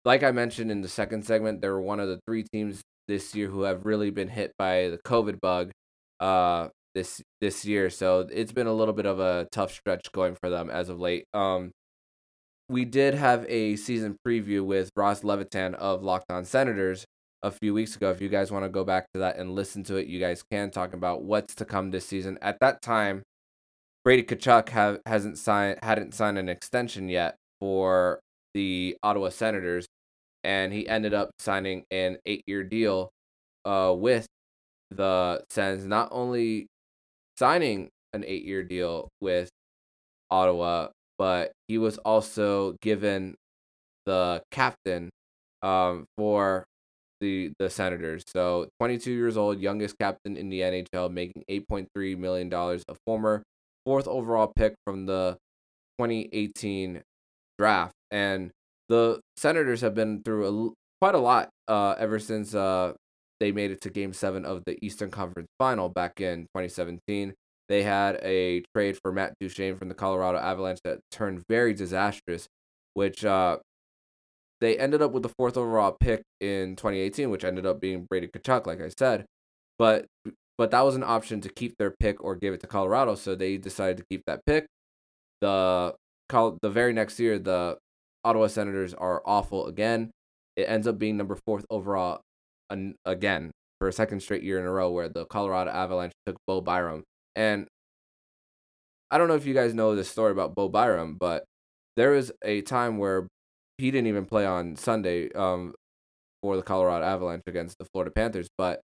Like 0.05 0.23
I 0.23 0.31
mentioned 0.31 0.71
in 0.71 0.81
the 0.81 0.87
second 0.87 1.25
segment, 1.25 1.61
they're 1.61 1.79
one 1.79 1.99
of 1.99 2.07
the 2.07 2.19
three 2.27 2.43
teams 2.43 2.81
this 3.07 3.35
year 3.35 3.49
who 3.49 3.63
have 3.63 3.85
really 3.85 4.09
been 4.11 4.29
hit 4.29 4.51
by 4.57 4.89
the 4.89 4.99
COVID 5.05 5.39
bug 5.41 5.71
uh 6.19 6.69
this 6.93 7.21
this 7.41 7.65
year. 7.65 7.89
So 7.89 8.27
it's 8.31 8.51
been 8.51 8.67
a 8.67 8.73
little 8.73 8.93
bit 8.93 9.05
of 9.05 9.19
a 9.19 9.47
tough 9.51 9.71
stretch 9.73 10.11
going 10.13 10.35
for 10.35 10.49
them 10.49 10.69
as 10.69 10.89
of 10.89 10.99
late. 10.99 11.25
Um 11.33 11.71
we 12.69 12.85
did 12.85 13.13
have 13.13 13.45
a 13.47 13.75
season 13.75 14.17
preview 14.25 14.65
with 14.65 14.89
Ross 14.95 15.23
Levitan 15.23 15.75
of 15.75 16.03
Locked 16.03 16.31
On 16.31 16.45
Senators 16.45 17.05
a 17.43 17.51
few 17.51 17.73
weeks 17.73 17.95
ago. 17.95 18.09
If 18.09 18.21
you 18.21 18.29
guys 18.29 18.51
want 18.51 18.65
to 18.65 18.69
go 18.69 18.83
back 18.83 19.05
to 19.13 19.19
that 19.19 19.37
and 19.37 19.53
listen 19.53 19.83
to 19.85 19.97
it, 19.97 20.07
you 20.07 20.19
guys 20.19 20.43
can 20.51 20.71
talk 20.71 20.93
about 20.93 21.23
what's 21.23 21.53
to 21.55 21.65
come 21.65 21.91
this 21.91 22.07
season. 22.07 22.39
At 22.41 22.59
that 22.61 22.81
time, 22.81 23.21
Brady 24.03 24.23
Tkachuk 24.23 24.69
have, 24.69 24.99
hasn't 25.05 25.37
signed 25.37 25.79
hadn't 25.83 26.13
signed 26.13 26.37
an 26.37 26.49
extension 26.49 27.09
yet 27.09 27.35
for 27.59 28.19
the 28.53 28.97
Ottawa 29.03 29.29
Senators, 29.29 29.85
and 30.43 30.73
he 30.73 30.87
ended 30.87 31.13
up 31.13 31.31
signing 31.39 31.83
an 31.91 32.17
eight-year 32.25 32.63
deal 32.63 33.09
uh, 33.65 33.93
with 33.95 34.25
the 34.91 35.43
Sens. 35.49 35.85
Not 35.85 36.09
only 36.11 36.67
signing 37.37 37.89
an 38.13 38.23
eight-year 38.25 38.63
deal 38.63 39.09
with 39.21 39.49
Ottawa, 40.31 40.89
but 41.17 41.51
he 41.67 41.77
was 41.77 41.97
also 41.99 42.75
given 42.81 43.35
the 44.05 44.41
captain 44.51 45.09
um, 45.61 46.05
for 46.17 46.65
the 47.21 47.51
the 47.59 47.69
Senators. 47.69 48.23
So 48.27 48.67
22 48.79 49.11
years 49.11 49.37
old, 49.37 49.59
youngest 49.59 49.97
captain 49.97 50.37
in 50.37 50.49
the 50.49 50.61
NHL, 50.61 51.11
making 51.11 51.43
8.3 51.49 52.17
million 52.17 52.49
dollars, 52.49 52.83
a 52.87 52.95
former 53.05 53.43
fourth 53.85 54.07
overall 54.07 54.51
pick 54.55 54.75
from 54.85 55.05
the 55.05 55.37
2018 55.99 57.01
draft, 57.57 57.93
and 58.11 58.51
the 58.89 59.19
Senators 59.37 59.81
have 59.81 59.95
been 59.95 60.21
through 60.23 60.45
a, 60.67 60.73
quite 61.01 61.15
a 61.15 61.19
lot 61.19 61.49
uh, 61.67 61.95
ever 61.97 62.19
since 62.19 62.53
uh, 62.53 62.93
they 63.39 63.51
made 63.51 63.71
it 63.71 63.81
to 63.81 63.89
Game 63.89 64.13
Seven 64.13 64.45
of 64.45 64.63
the 64.65 64.77
Eastern 64.85 65.11
Conference 65.11 65.47
Final 65.59 65.89
back 65.89 66.21
in 66.21 66.41
2017. 66.55 67.33
They 67.67 67.83
had 67.83 68.19
a 68.21 68.63
trade 68.73 68.97
for 69.01 69.11
Matt 69.11 69.33
Duchene 69.39 69.75
from 69.75 69.89
the 69.89 69.95
Colorado 69.95 70.37
Avalanche 70.37 70.79
that 70.83 70.99
turned 71.11 71.43
very 71.49 71.73
disastrous, 71.73 72.47
which 72.93 73.25
uh, 73.25 73.57
they 74.61 74.77
ended 74.77 75.01
up 75.01 75.11
with 75.11 75.23
the 75.23 75.33
fourth 75.37 75.57
overall 75.57 75.95
pick 75.99 76.21
in 76.39 76.75
2018, 76.75 77.29
which 77.29 77.43
ended 77.43 77.65
up 77.65 77.79
being 77.79 78.05
Brady 78.09 78.27
Tkachuk, 78.27 78.67
like 78.67 78.81
I 78.81 78.89
said. 78.97 79.25
But 79.77 80.05
but 80.57 80.71
that 80.71 80.81
was 80.81 80.95
an 80.95 81.03
option 81.03 81.41
to 81.41 81.49
keep 81.49 81.77
their 81.77 81.91
pick 81.91 82.23
or 82.23 82.35
give 82.35 82.53
it 82.53 82.61
to 82.61 82.67
Colorado, 82.67 83.15
so 83.15 83.35
they 83.35 83.57
decided 83.57 83.97
to 83.97 84.05
keep 84.09 84.23
that 84.25 84.45
pick. 84.45 84.67
The 85.41 85.95
the 86.29 86.69
very 86.69 86.93
next 86.93 87.19
year, 87.19 87.37
the 87.37 87.77
Ottawa 88.23 88.47
Senators 88.47 88.93
are 88.93 89.21
awful 89.25 89.67
again. 89.67 90.11
It 90.55 90.63
ends 90.63 90.87
up 90.87 90.97
being 90.97 91.17
number 91.17 91.37
fourth 91.45 91.65
overall 91.69 92.21
an, 92.69 92.95
again 93.05 93.51
for 93.79 93.87
a 93.87 93.93
second 93.93 94.21
straight 94.21 94.43
year 94.43 94.59
in 94.59 94.65
a 94.65 94.71
row, 94.71 94.91
where 94.91 95.09
the 95.09 95.25
Colorado 95.25 95.71
Avalanche 95.71 96.13
took 96.25 96.37
Bo 96.47 96.61
Byram. 96.61 97.03
And 97.35 97.67
I 99.11 99.17
don't 99.17 99.27
know 99.27 99.35
if 99.35 99.45
you 99.45 99.53
guys 99.53 99.73
know 99.73 99.95
this 99.95 100.09
story 100.09 100.31
about 100.31 100.55
Bo 100.55 100.69
Byram, 100.69 101.15
but 101.19 101.45
there 101.95 102.11
was 102.11 102.31
a 102.43 102.61
time 102.61 102.97
where 102.97 103.27
he 103.77 103.91
didn't 103.91 104.07
even 104.07 104.25
play 104.25 104.45
on 104.45 104.75
Sunday 104.75 105.31
um, 105.33 105.73
for 106.41 106.55
the 106.55 106.63
Colorado 106.63 107.05
Avalanche 107.05 107.43
against 107.47 107.77
the 107.77 107.85
Florida 107.85 108.11
Panthers. 108.11 108.47
But 108.57 108.81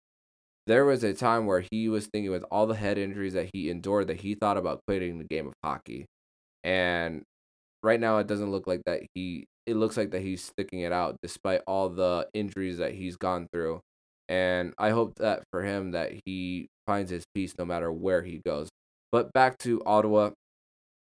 there 0.67 0.85
was 0.85 1.03
a 1.03 1.13
time 1.13 1.45
where 1.45 1.63
he 1.71 1.89
was 1.89 2.07
thinking, 2.07 2.31
with 2.31 2.45
all 2.51 2.67
the 2.67 2.75
head 2.75 2.97
injuries 2.97 3.33
that 3.33 3.49
he 3.53 3.69
endured, 3.69 4.07
that 4.07 4.21
he 4.21 4.35
thought 4.35 4.57
about 4.57 4.81
quitting 4.87 5.17
the 5.19 5.25
game 5.25 5.47
of 5.47 5.53
hockey. 5.63 6.05
And 6.63 7.23
right 7.83 7.99
now, 7.99 8.17
it 8.19 8.27
doesn't 8.27 8.51
look 8.51 8.67
like 8.67 8.81
that. 8.85 9.01
He 9.15 9.47
it 9.65 9.75
looks 9.75 9.97
like 9.97 10.11
that 10.11 10.21
he's 10.21 10.43
sticking 10.43 10.79
it 10.81 10.91
out 10.91 11.17
despite 11.21 11.61
all 11.67 11.89
the 11.89 12.27
injuries 12.33 12.79
that 12.79 12.93
he's 12.93 13.17
gone 13.17 13.47
through. 13.53 13.81
And 14.29 14.73
I 14.77 14.91
hope 14.91 15.15
that 15.15 15.43
for 15.51 15.63
him 15.63 15.91
that 15.91 16.13
he 16.23 16.67
finds 16.85 17.09
his 17.09 17.25
peace 17.33 17.53
no 17.57 17.65
matter 17.65 17.91
where 17.91 18.21
he 18.21 18.41
goes. 18.45 18.69
But 19.11 19.33
back 19.33 19.57
to 19.59 19.81
Ottawa, 19.85 20.29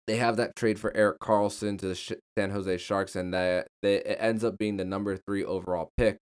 they 0.07 0.17
have 0.17 0.37
that 0.37 0.57
trade 0.57 0.79
for 0.79 0.95
Erik 0.97 1.21
Karlsson 1.21 1.79
to 1.79 1.87
the 1.87 2.17
San 2.37 2.51
Jose 2.51 2.77
Sharks, 2.79 3.17
and 3.17 3.33
that 3.33 3.69
they, 3.83 3.97
it 3.97 4.19
ends 4.21 4.45
up 4.45 4.59
being 4.59 4.77
the 4.77 4.85
number 4.85 5.17
three 5.17 5.45
overall 5.45 5.91
pick 5.97 6.19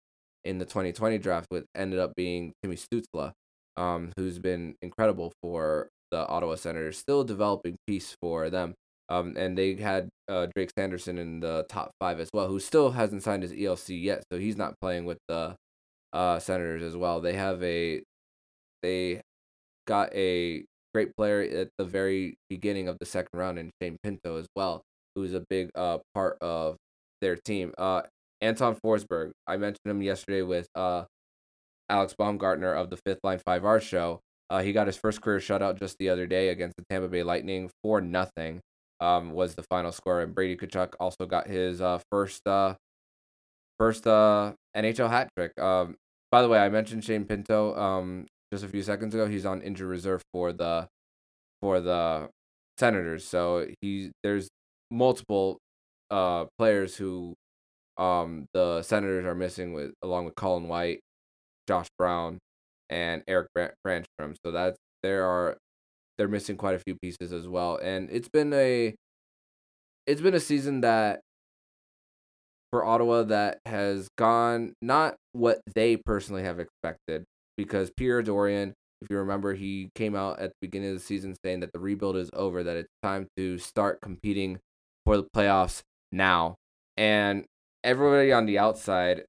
in 0.44 0.58
the 0.58 0.66
2020 0.66 1.18
draft, 1.20 1.46
which 1.50 1.66
ended 1.76 2.00
up 2.00 2.14
being 2.16 2.54
Timmy 2.64 2.76
Stützle, 2.76 3.32
um, 3.78 4.12
who's 4.18 4.40
been 4.40 4.76
incredible 4.82 5.32
for 5.42 5.90
the 6.12 6.28
Ottawa 6.28 6.56
Senators, 6.56 6.98
still 6.98 7.24
developing 7.24 7.78
piece 7.88 8.16
for 8.20 8.50
them. 8.50 8.74
Um, 9.10 9.36
and 9.38 9.58
they 9.58 9.76
had 9.76 10.10
uh, 10.28 10.48
Jake 10.56 10.70
Sanderson 10.78 11.18
in 11.18 11.40
the 11.40 11.66
top 11.70 11.92
five 12.00 12.20
as 12.20 12.30
well, 12.34 12.48
who 12.48 12.60
still 12.60 12.92
hasn't 12.92 13.24
signed 13.24 13.44
his 13.44 13.54
ELC 13.54 14.02
yet, 14.02 14.24
so 14.32 14.38
he's 14.38 14.58
not 14.58 14.76
playing 14.82 15.06
with 15.06 15.18
the 15.28 15.56
uh, 16.14 16.40
Senators 16.40 16.84
as 16.84 16.96
well. 16.96 17.22
They 17.22 17.34
have 17.34 17.62
a, 17.64 18.02
they 18.82 19.22
got 19.88 20.14
a 20.14 20.66
great 20.94 21.16
player 21.16 21.42
at 21.42 21.70
the 21.78 21.86
very 21.86 22.38
beginning 22.50 22.88
of 22.88 22.98
the 23.00 23.06
second 23.06 23.38
round 23.38 23.60
in 23.60 23.72
Shane 23.82 23.98
Pinto 24.04 24.38
as 24.38 24.48
well, 24.56 24.82
who's 25.16 25.34
a 25.34 25.44
big 25.50 25.70
uh 25.76 26.00
part 26.14 26.38
of 26.42 26.78
their 27.22 27.36
team. 27.36 27.74
Uh, 27.78 28.04
Anton 28.42 28.76
Forsberg, 28.76 29.32
I 29.48 29.58
mentioned 29.58 29.86
him 29.86 30.02
yesterday 30.02 30.42
with 30.42 30.68
uh 30.76 31.06
Alex 31.90 32.14
Baumgartner 32.18 32.74
of 32.74 32.90
the 32.90 32.98
Fifth 32.98 33.20
Line 33.24 33.40
Five 33.46 33.66
R 33.66 33.80
show. 33.80 34.22
Uh, 34.50 34.62
he 34.62 34.74
got 34.74 34.88
his 34.88 34.98
first 34.98 35.22
career 35.22 35.40
shutout 35.40 35.78
just 35.78 35.98
the 36.00 36.10
other 36.10 36.26
day 36.26 36.50
against 36.50 36.76
the 36.78 36.84
Tampa 36.90 37.08
Bay 37.08 37.24
Lightning 37.24 37.70
for 37.84 38.02
nothing. 38.02 38.62
Um, 39.02 39.32
was 39.32 39.56
the 39.56 39.64
final 39.64 39.92
score, 39.92 40.22
and 40.22 40.36
Brady 40.36 40.58
Tkachuk 40.58 40.94
also 41.00 41.26
got 41.26 41.48
his 41.48 41.82
uh 41.82 42.00
first 42.12 42.46
uh 42.48 42.76
first 43.80 44.06
uh 44.08 44.54
NHL 44.76 45.10
hat 45.10 45.30
trick. 45.38 45.58
Um, 45.60 45.96
by 46.32 46.42
the 46.42 46.50
way, 46.50 46.60
I 46.60 46.70
mentioned 46.70 47.04
Shane 47.04 47.26
Pinto. 47.26 47.76
Um, 47.76 48.28
just 48.54 48.64
a 48.64 48.68
few 48.68 48.84
seconds 48.84 49.14
ago. 49.14 49.28
He's 49.28 49.46
on 49.46 49.62
injured 49.62 49.88
reserve 49.88 50.22
for 50.34 50.54
the 50.54 50.88
for 51.62 51.80
the 51.82 52.30
Senators. 52.78 53.28
So 53.28 53.68
he 53.82 54.12
there's 54.24 54.50
multiple 54.92 55.60
uh 56.12 56.46
players 56.58 56.96
who 56.96 57.36
um 57.98 58.46
the 58.54 58.82
Senators 58.82 59.26
are 59.26 59.36
missing 59.36 59.74
with 59.74 59.94
along 60.04 60.26
with 60.26 60.36
Colin 60.36 60.68
White, 60.68 61.02
Josh 61.68 61.88
Brown, 61.98 62.40
and 62.90 63.24
Erik 63.28 63.50
Brännström. 63.56 64.36
So 64.46 64.52
that's 64.52 64.78
there 65.04 65.26
are 65.26 65.58
they're 66.18 66.28
missing 66.28 66.58
quite 66.58 66.76
a 66.76 66.80
few 66.80 66.96
pieces 67.02 67.34
as 67.34 67.48
well. 67.48 67.78
And 67.78 68.10
it's 68.12 68.30
been 68.30 68.54
a 68.54 68.96
it's 70.08 70.22
been 70.22 70.34
a 70.34 70.40
season 70.40 70.82
that 70.82 71.22
for 72.72 72.86
Ottawa 72.86 73.24
that 73.24 73.60
has 73.66 74.08
gone 74.18 74.74
not 74.82 75.16
what 75.34 75.60
they 75.74 75.98
personally 75.98 76.44
have 76.44 76.60
expected 76.60 77.24
because 77.58 77.92
Pierre 77.96 78.22
Dorion, 78.22 78.74
if 79.02 79.10
you 79.10 79.18
remember, 79.18 79.54
he 79.54 79.90
came 79.96 80.16
out 80.16 80.40
at 80.40 80.50
the 80.50 80.56
beginning 80.62 80.90
of 80.90 80.96
the 80.96 81.04
season 81.04 81.36
saying 81.44 81.62
that 81.62 81.72
the 81.74 81.80
rebuild 81.80 82.16
is 82.16 82.30
over, 82.34 82.64
that 82.64 82.78
it's 82.78 82.90
time 83.02 83.28
to 83.38 83.58
start 83.58 84.00
competing 84.02 84.60
for 85.06 85.18
the 85.18 85.28
playoffs 85.36 85.82
now. 86.12 86.56
And 86.98 87.46
everybody 87.84 88.32
on 88.32 88.46
the 88.46 88.60
outside 88.60 89.24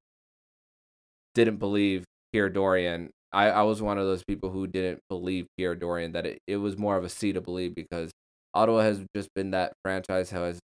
didn't 1.33 1.57
believe 1.57 2.03
Pierre 2.31 2.49
Dorion. 2.49 3.09
I, 3.33 3.49
I 3.49 3.61
was 3.63 3.81
one 3.81 3.97
of 3.97 4.05
those 4.05 4.23
people 4.23 4.49
who 4.49 4.67
didn't 4.67 4.99
believe 5.09 5.47
Pierre 5.57 5.75
Dorion, 5.75 6.11
that 6.13 6.25
it, 6.25 6.39
it 6.47 6.57
was 6.57 6.77
more 6.77 6.97
of 6.97 7.03
a 7.03 7.09
C 7.09 7.31
to 7.31 7.41
believe 7.41 7.73
because 7.73 8.11
Ottawa 8.53 8.81
has 8.81 9.05
just 9.15 9.29
been 9.33 9.51
that 9.51 9.73
franchise 9.83 10.31
has 10.31 10.59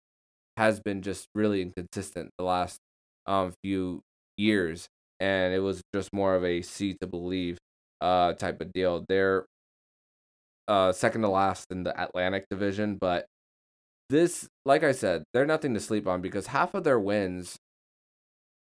has 0.56 0.80
been 0.80 1.02
just 1.02 1.28
really 1.34 1.62
inconsistent 1.62 2.30
the 2.38 2.44
last 2.44 2.78
um 3.26 3.52
few 3.62 4.00
years 4.36 4.88
and 5.20 5.54
it 5.54 5.60
was 5.60 5.82
just 5.94 6.12
more 6.12 6.34
of 6.34 6.44
a 6.44 6.62
see 6.62 6.94
to 7.00 7.06
believe 7.06 7.58
uh 8.00 8.32
type 8.34 8.60
of 8.60 8.72
deal. 8.72 9.04
They're 9.08 9.46
uh 10.68 10.92
second 10.92 11.22
to 11.22 11.28
last 11.28 11.66
in 11.70 11.84
the 11.84 12.00
Atlantic 12.00 12.46
division, 12.50 12.96
but 13.00 13.26
this 14.10 14.48
like 14.64 14.84
I 14.84 14.92
said, 14.92 15.24
they're 15.32 15.46
nothing 15.46 15.74
to 15.74 15.80
sleep 15.80 16.06
on 16.06 16.20
because 16.22 16.48
half 16.48 16.74
of 16.74 16.84
their 16.84 17.00
wins 17.00 17.56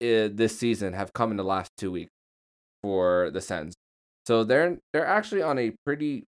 uh, 0.03 0.29
this 0.33 0.59
season 0.59 0.92
have 0.92 1.12
come 1.12 1.31
in 1.31 1.37
the 1.37 1.44
last 1.44 1.70
2 1.79 1.90
weeks 1.90 2.11
for 2.83 3.31
the 3.33 3.40
Sens. 3.40 3.75
So 4.27 4.44
they're 4.44 4.79
they're 4.92 5.07
actually 5.07 5.42
on 5.42 5.59
a 5.59 5.72
pretty 5.85 6.25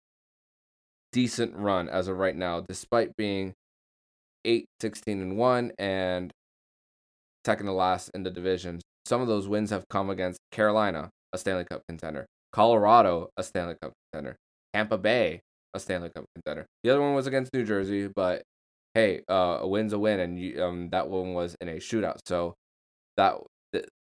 decent 1.11 1.55
run 1.55 1.87
as 1.89 2.07
of 2.07 2.17
right 2.17 2.35
now 2.35 2.59
despite 2.61 3.15
being 3.15 3.53
8 4.45 4.65
16 4.79 5.21
and 5.21 5.38
1 5.38 5.71
and 5.77 6.31
second 7.45 7.65
to 7.65 7.74
last 7.74 8.09
in 8.13 8.24
the 8.24 8.32
division 8.32 8.80
some 9.05 9.22
of 9.22 9.28
those 9.28 9.47
wins 9.47 9.69
have 9.69 9.88
come 9.88 10.09
against 10.09 10.39
Carolina, 10.51 11.09
a 11.32 11.38
Stanley 11.38 11.63
Cup 11.63 11.84
contender, 11.88 12.26
Colorado, 12.51 13.30
a 13.38 13.43
Stanley 13.43 13.76
Cup 13.80 13.93
contender, 14.11 14.36
Tampa 14.74 14.97
Bay, 14.97 15.41
a 15.74 15.80
Stanley 15.80 16.09
Cup 16.09 16.26
contender. 16.34 16.65
The 16.84 16.89
other 16.89 17.01
one 17.01 17.13
was 17.13 17.28
against 17.28 17.53
New 17.53 17.63
Jersey, 17.63 18.07
but 18.07 18.41
hey, 18.95 19.22
uh, 19.30 19.59
a 19.61 19.67
win's 19.67 19.93
a 19.93 19.99
win, 19.99 20.19
and 20.19 20.39
you, 20.39 20.63
um, 20.63 20.89
that 20.89 21.07
one 21.07 21.34
was 21.34 21.55
in 21.61 21.69
a 21.69 21.76
shootout. 21.76 22.17
So 22.26 22.55
that 23.17 23.41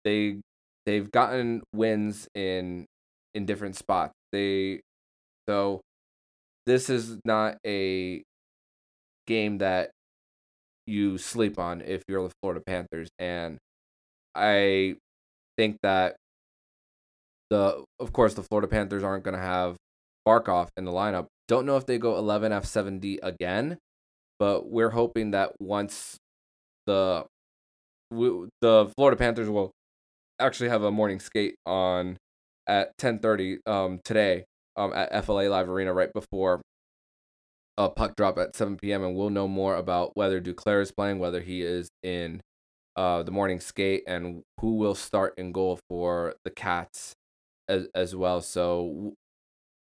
they 0.04 0.40
they've 0.86 1.10
gotten 1.10 1.62
wins 1.74 2.28
in 2.34 2.86
in 3.34 3.46
different 3.46 3.76
spots. 3.76 4.12
They 4.30 4.80
so 5.48 5.80
this 6.66 6.88
is 6.88 7.18
not 7.24 7.56
a 7.66 8.22
game 9.26 9.58
that 9.58 9.90
you 10.86 11.18
sleep 11.18 11.58
on 11.58 11.80
if 11.80 12.02
you're 12.08 12.22
the 12.22 12.34
Florida 12.40 12.62
Panthers 12.64 13.08
and 13.18 13.58
I 14.34 14.96
think 15.56 15.78
that 15.82 16.16
the 17.50 17.84
of 18.00 18.12
course 18.12 18.34
the 18.34 18.42
Florida 18.42 18.68
Panthers 18.68 19.02
aren't 19.02 19.24
going 19.24 19.36
to 19.36 19.40
have 19.40 19.76
Barkov 20.26 20.68
in 20.76 20.84
the 20.84 20.92
lineup. 20.92 21.26
Don't 21.48 21.66
know 21.66 21.76
if 21.76 21.86
they 21.86 21.98
go 21.98 22.16
11 22.16 22.52
F7D 22.52 23.18
again, 23.22 23.78
but 24.38 24.68
we're 24.68 24.90
hoping 24.90 25.32
that 25.32 25.52
once 25.60 26.16
the 26.86 27.24
we, 28.10 28.48
the 28.60 28.90
Florida 28.96 29.16
Panthers 29.16 29.48
will 29.48 29.70
actually 30.40 30.68
have 30.68 30.82
a 30.82 30.90
morning 30.90 31.20
skate 31.20 31.54
on 31.66 32.16
at 32.66 32.96
10:30 32.98 33.58
um 33.66 34.00
today 34.04 34.44
um 34.76 34.92
at 34.94 35.24
FLA 35.24 35.48
Live 35.48 35.68
Arena 35.68 35.92
right 35.92 36.12
before 36.12 36.60
a 37.76 37.88
puck 37.88 38.16
drop 38.16 38.38
at 38.38 38.54
7 38.56 38.76
p.m. 38.76 39.02
and 39.04 39.16
we'll 39.16 39.30
know 39.30 39.48
more 39.48 39.76
about 39.76 40.16
whether 40.16 40.40
Duclair 40.40 40.80
is 40.82 40.92
playing, 40.92 41.18
whether 41.18 41.40
he 41.40 41.62
is 41.62 41.88
in 42.02 42.40
uh 42.96 43.22
the 43.22 43.32
morning 43.32 43.60
skate, 43.60 44.04
and 44.06 44.42
who 44.60 44.76
will 44.76 44.94
start 44.94 45.34
in 45.36 45.52
goal 45.52 45.80
for 45.88 46.34
the 46.44 46.50
Cats 46.50 47.14
as 47.68 47.88
as 47.94 48.14
well. 48.14 48.40
So 48.40 49.14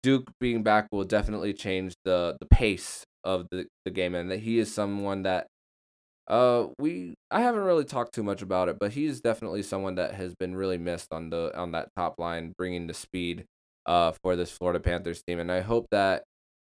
Duke 0.03 0.31
being 0.41 0.63
back 0.63 0.89
will 0.93 1.05
definitely 1.05 1.53
change 1.53 1.95
the 2.05 2.37
the 2.41 2.47
pace 2.47 3.05
of 3.25 3.47
the, 3.51 3.67
the 3.85 3.91
game 3.91 4.15
and 4.15 4.31
that 4.31 4.41
he 4.41 4.59
is 4.59 4.73
someone 4.75 5.23
that 5.23 5.47
uh 6.29 6.67
we 6.79 7.15
I 7.31 7.41
haven't 7.43 7.63
really 7.63 7.85
talked 7.85 8.15
too 8.15 8.23
much 8.23 8.43
about 8.43 8.69
it, 8.69 8.79
but 8.79 8.93
he's 8.93 9.21
definitely 9.21 9.63
someone 9.63 9.97
that 9.97 10.15
has 10.15 10.35
been 10.35 10.57
really 10.57 10.79
missed 10.79 11.13
on 11.13 11.31
the 11.31 11.53
on 11.57 11.73
that 11.73 11.89
top 11.97 12.15
line 12.19 12.53
bringing 12.57 12.87
the 12.87 12.95
speed 12.95 13.45
uh 13.87 14.13
for 14.23 14.37
this 14.37 14.51
Florida 14.51 14.81
Panthers 14.81 15.23
team 15.27 15.39
and 15.41 15.51
I 15.53 15.61
hope 15.61 15.87
that 15.91 16.25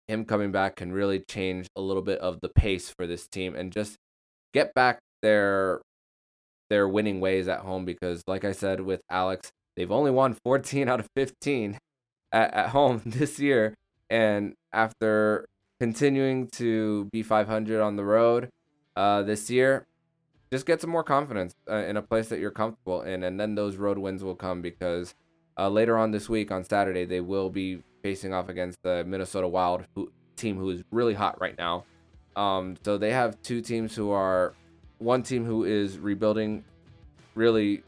him 0.08 0.26
coming 0.26 0.52
back 0.52 0.76
can 0.78 0.92
really 0.92 1.20
change 1.20 1.68
a 1.76 1.82
little 1.82 2.02
bit 2.02 2.20
of 2.20 2.40
the 2.42 2.50
pace 2.50 2.90
for 2.90 3.08
this 3.08 3.28
team 3.28 3.56
and 3.56 3.72
just 3.72 3.98
get 4.54 4.74
back 4.74 5.00
their 5.22 5.82
their 6.70 6.88
winning 6.88 7.20
ways 7.20 7.48
at 7.48 7.60
home 7.60 7.86
because 7.86 8.24
like 8.28 8.44
I 8.44 8.52
said 8.52 8.82
with 8.82 9.02
Alex, 9.10 9.52
they've 9.76 9.92
only 9.92 10.12
won 10.12 10.36
14 10.44 10.90
out 10.90 11.00
of 11.00 11.08
15 11.16 11.78
at, 12.32 12.54
at 12.54 12.70
home 12.70 13.02
this 13.06 13.40
year. 13.40 13.74
And 14.10 14.54
after 14.72 15.46
continuing 15.80 16.48
to 16.54 17.06
be 17.12 17.24
500 17.24 17.82
on 17.82 17.96
the 17.96 18.04
road 18.04 18.50
uh, 18.96 19.24
this 19.24 19.50
year, 19.50 19.86
just 20.52 20.66
get 20.66 20.82
some 20.82 20.90
more 20.90 21.04
confidence 21.04 21.54
uh, 21.70 21.76
in 21.78 21.98
a 21.98 22.02
place 22.02 22.30
that 22.30 22.40
you're 22.40 22.52
comfortable 22.52 23.02
in, 23.02 23.24
and 23.24 23.40
then 23.40 23.56
those 23.56 23.76
road 23.78 23.98
wins 23.98 24.24
will 24.24 24.36
come 24.36 24.62
because 24.62 25.16
uh, 25.58 25.68
later 25.68 25.98
on 25.98 26.12
this 26.12 26.30
week 26.30 26.52
on 26.52 26.64
Saturday 26.64 27.04
they 27.04 27.20
will 27.20 27.50
be 27.50 27.82
facing 28.06 28.36
off 28.36 28.50
against 28.50 28.78
the 28.84 29.04
Minnesota 29.04 29.48
Wild 29.48 29.84
who, 29.96 30.12
team 30.36 30.58
who 30.60 30.70
is 30.70 30.84
really 30.92 31.16
hot 31.16 31.42
right 31.42 31.58
now. 31.58 31.86
Um, 32.36 32.76
so 32.86 33.00
they 33.00 33.12
have 33.12 33.42
two 33.42 33.62
teams 33.62 33.96
who 33.96 34.12
are 34.12 34.54
one 35.00 35.24
team 35.24 35.44
who 35.44 35.64
is 35.64 35.98
rebuilding 35.98 36.64
really 37.34 37.82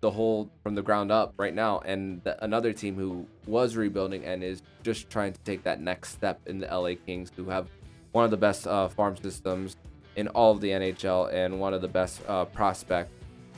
the 0.00 0.12
whole 0.12 0.48
from 0.62 0.76
the 0.76 0.82
ground 0.82 1.10
up 1.10 1.34
right 1.38 1.52
now, 1.52 1.80
and 1.80 2.22
the, 2.22 2.32
another 2.44 2.72
team 2.72 2.94
who 2.94 3.26
was 3.48 3.74
rebuilding 3.74 4.24
and 4.24 4.44
is 4.44 4.62
just 4.84 5.10
trying 5.10 5.32
to 5.32 5.40
take 5.40 5.64
that 5.64 5.80
next 5.80 6.12
step 6.12 6.38
in 6.46 6.60
the 6.60 6.66
LA 6.66 6.92
Kings, 7.04 7.32
who 7.34 7.50
have 7.50 7.66
one 8.12 8.24
of 8.24 8.30
the 8.30 8.36
best 8.36 8.64
uh, 8.68 8.86
farm 8.86 9.16
systems 9.16 9.76
in 10.14 10.28
all 10.28 10.52
of 10.52 10.60
the 10.60 10.68
NHL 10.68 11.34
and 11.34 11.58
one 11.58 11.74
of 11.74 11.82
the 11.82 11.88
best 11.88 12.20
uh, 12.28 12.44
prospect 12.44 13.10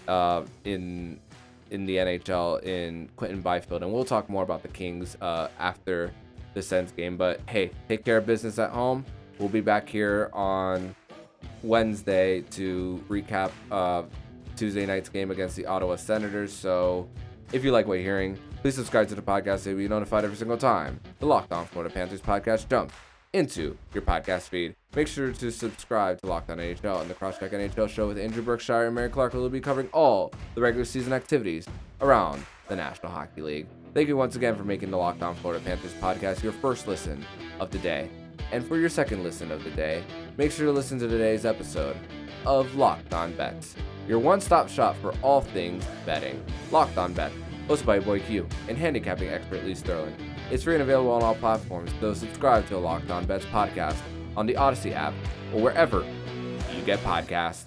uh, 0.09 0.45
in 0.65 1.21
in 1.71 1.87
the 1.87 1.97
NHL 1.97 2.63
in 2.63 3.09
Quinton 3.17 3.41
Byfield. 3.41 3.83
And 3.83 3.93
we'll 3.93 4.05
talk 4.05 4.29
more 4.29 4.43
about 4.43 4.63
the 4.63 4.69
Kings 4.69 5.17
uh, 5.21 5.49
after 5.59 6.13
the 6.55 6.63
Sens 6.63 6.93
game. 6.93 7.17
But 7.17 7.41
hey, 7.49 7.71
take 7.89 8.05
care 8.05 8.19
of 8.19 8.27
business 8.27 8.59
at 8.59 8.71
home. 8.71 9.05
We'll 9.39 9.49
be 9.49 9.61
back 9.61 9.89
here 9.89 10.31
on 10.33 10.95
Wednesday 11.63 12.43
to 12.43 13.03
recap 13.09 13.51
uh, 13.71 14.03
Tuesday 14.57 14.85
night's 14.87 15.09
game 15.09 15.31
against 15.31 15.57
the 15.57 15.67
Ottawa 15.67 15.97
Senators. 15.97 16.53
So 16.53 17.09
if 17.53 17.65
you 17.65 17.73
like 17.73 17.87
what 17.87 17.95
you're 17.95 18.05
hearing, 18.05 18.39
please 18.63 18.75
subscribe 18.75 19.09
to 19.09 19.15
the 19.15 19.23
podcast 19.23 19.61
so 19.61 19.71
you'll 19.71 19.79
be 19.79 19.89
notified 19.89 20.25
every 20.25 20.37
single 20.37 20.59
time 20.59 21.01
the 21.19 21.27
Locked 21.27 21.53
On 21.53 21.65
Florida 21.67 21.93
Panthers 21.93 22.21
podcast 22.21 22.69
jumps 22.69 22.95
into 23.33 23.77
your 23.95 24.03
podcast 24.03 24.49
feed. 24.49 24.75
Make 24.95 25.07
sure 25.07 25.31
to 25.33 25.51
subscribe 25.53 26.21
to 26.21 26.27
Locked 26.27 26.51
On 26.51 26.59
NHL 26.59 27.01
and 27.01 27.09
the 27.09 27.15
Crosscheck 27.15 27.53
NHL 27.53 27.89
show 27.89 28.09
with 28.09 28.19
Andrew 28.19 28.43
Berkshire 28.43 28.87
and 28.87 28.95
Mary 28.95 29.09
Clark, 29.09 29.33
who 29.33 29.39
will 29.39 29.49
be 29.49 29.61
covering 29.61 29.89
all 29.93 30.33
the 30.55 30.61
regular 30.61 30.85
season 30.85 31.13
activities 31.13 31.67
around 32.01 32.45
the 32.69 32.77
National 32.77 33.13
Hockey 33.13 33.43
League. 33.43 33.67
Thank 33.95 34.09
you 34.09 34.17
once 34.17 34.37
again 34.37 34.57
for 34.57 34.65
making 34.65 34.91
the 34.91 34.97
Locked 34.97 35.23
On 35.23 35.35
Florida 35.35 35.65
Panthers 35.65 35.95
podcast 35.95 36.43
your 36.43 36.53
first 36.53 36.89
listen 36.89 37.25
of 37.59 37.71
the 37.71 37.79
day. 37.79 38.09
And 38.53 38.67
for 38.67 38.77
your 38.79 38.89
second 38.89 39.23
listen 39.23 39.53
of 39.53 39.63
the 39.63 39.71
day, 39.71 40.03
make 40.37 40.51
sure 40.51 40.67
to 40.67 40.73
listen 40.73 40.99
to 40.99 41.09
today's 41.09 41.45
episode 41.45 41.97
of 42.47 42.75
Locked 42.75 43.13
On 43.15 43.33
Bets, 43.35 43.77
your 44.09 44.19
one 44.19 44.41
stop 44.41 44.69
shop 44.69 44.97
for 45.01 45.15
all 45.23 45.41
things 45.41 45.85
betting. 46.07 46.43
Locked 46.71 46.99
On 46.99 47.13
Bets, 47.13 47.35
hosted 47.69 47.87
by 47.87 48.01
boy 48.01 48.21
Q 48.21 48.49
and 48.69 48.77
handicapping 48.77 49.29
expert 49.29 49.65
Lee 49.65 49.75
Sterling. 49.75 50.15
It's 50.51 50.65
free 50.65 50.75
and 50.75 50.83
available 50.83 51.13
on 51.13 51.23
all 51.23 51.37
platforms, 51.37 51.93
so 52.01 52.13
subscribe 52.13 52.65
to 52.67 52.75
the 52.75 52.81
Locked 52.81 53.11
On 53.11 53.25
Bets 53.25 53.45
podcast 53.47 53.97
on 54.37 54.47
the 54.47 54.57
Odyssey 54.57 54.93
app 54.93 55.15
or 55.55 55.61
wherever 55.61 56.05
you 56.75 56.83
get 56.85 56.99
podcasts. 57.01 57.67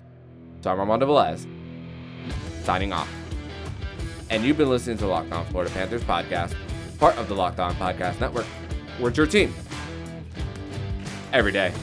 So 0.61 0.71
I'm 0.71 0.79
Armando 0.79 1.07
Velez, 1.07 1.47
signing 2.63 2.91
off. 2.91 3.09
And 4.29 4.43
you've 4.43 4.57
been 4.57 4.69
listening 4.69 4.97
to 4.97 5.07
Locked 5.07 5.31
On 5.31 5.45
Florida 5.45 5.71
Panthers 5.73 6.03
podcast, 6.03 6.55
part 6.97 7.17
of 7.17 7.27
the 7.27 7.35
Locked 7.35 7.59
On 7.59 7.73
Podcast 7.75 8.19
Network. 8.19 8.45
We're 8.99 9.11
your 9.11 9.27
team 9.27 9.53
every 11.31 11.51
day. 11.51 11.73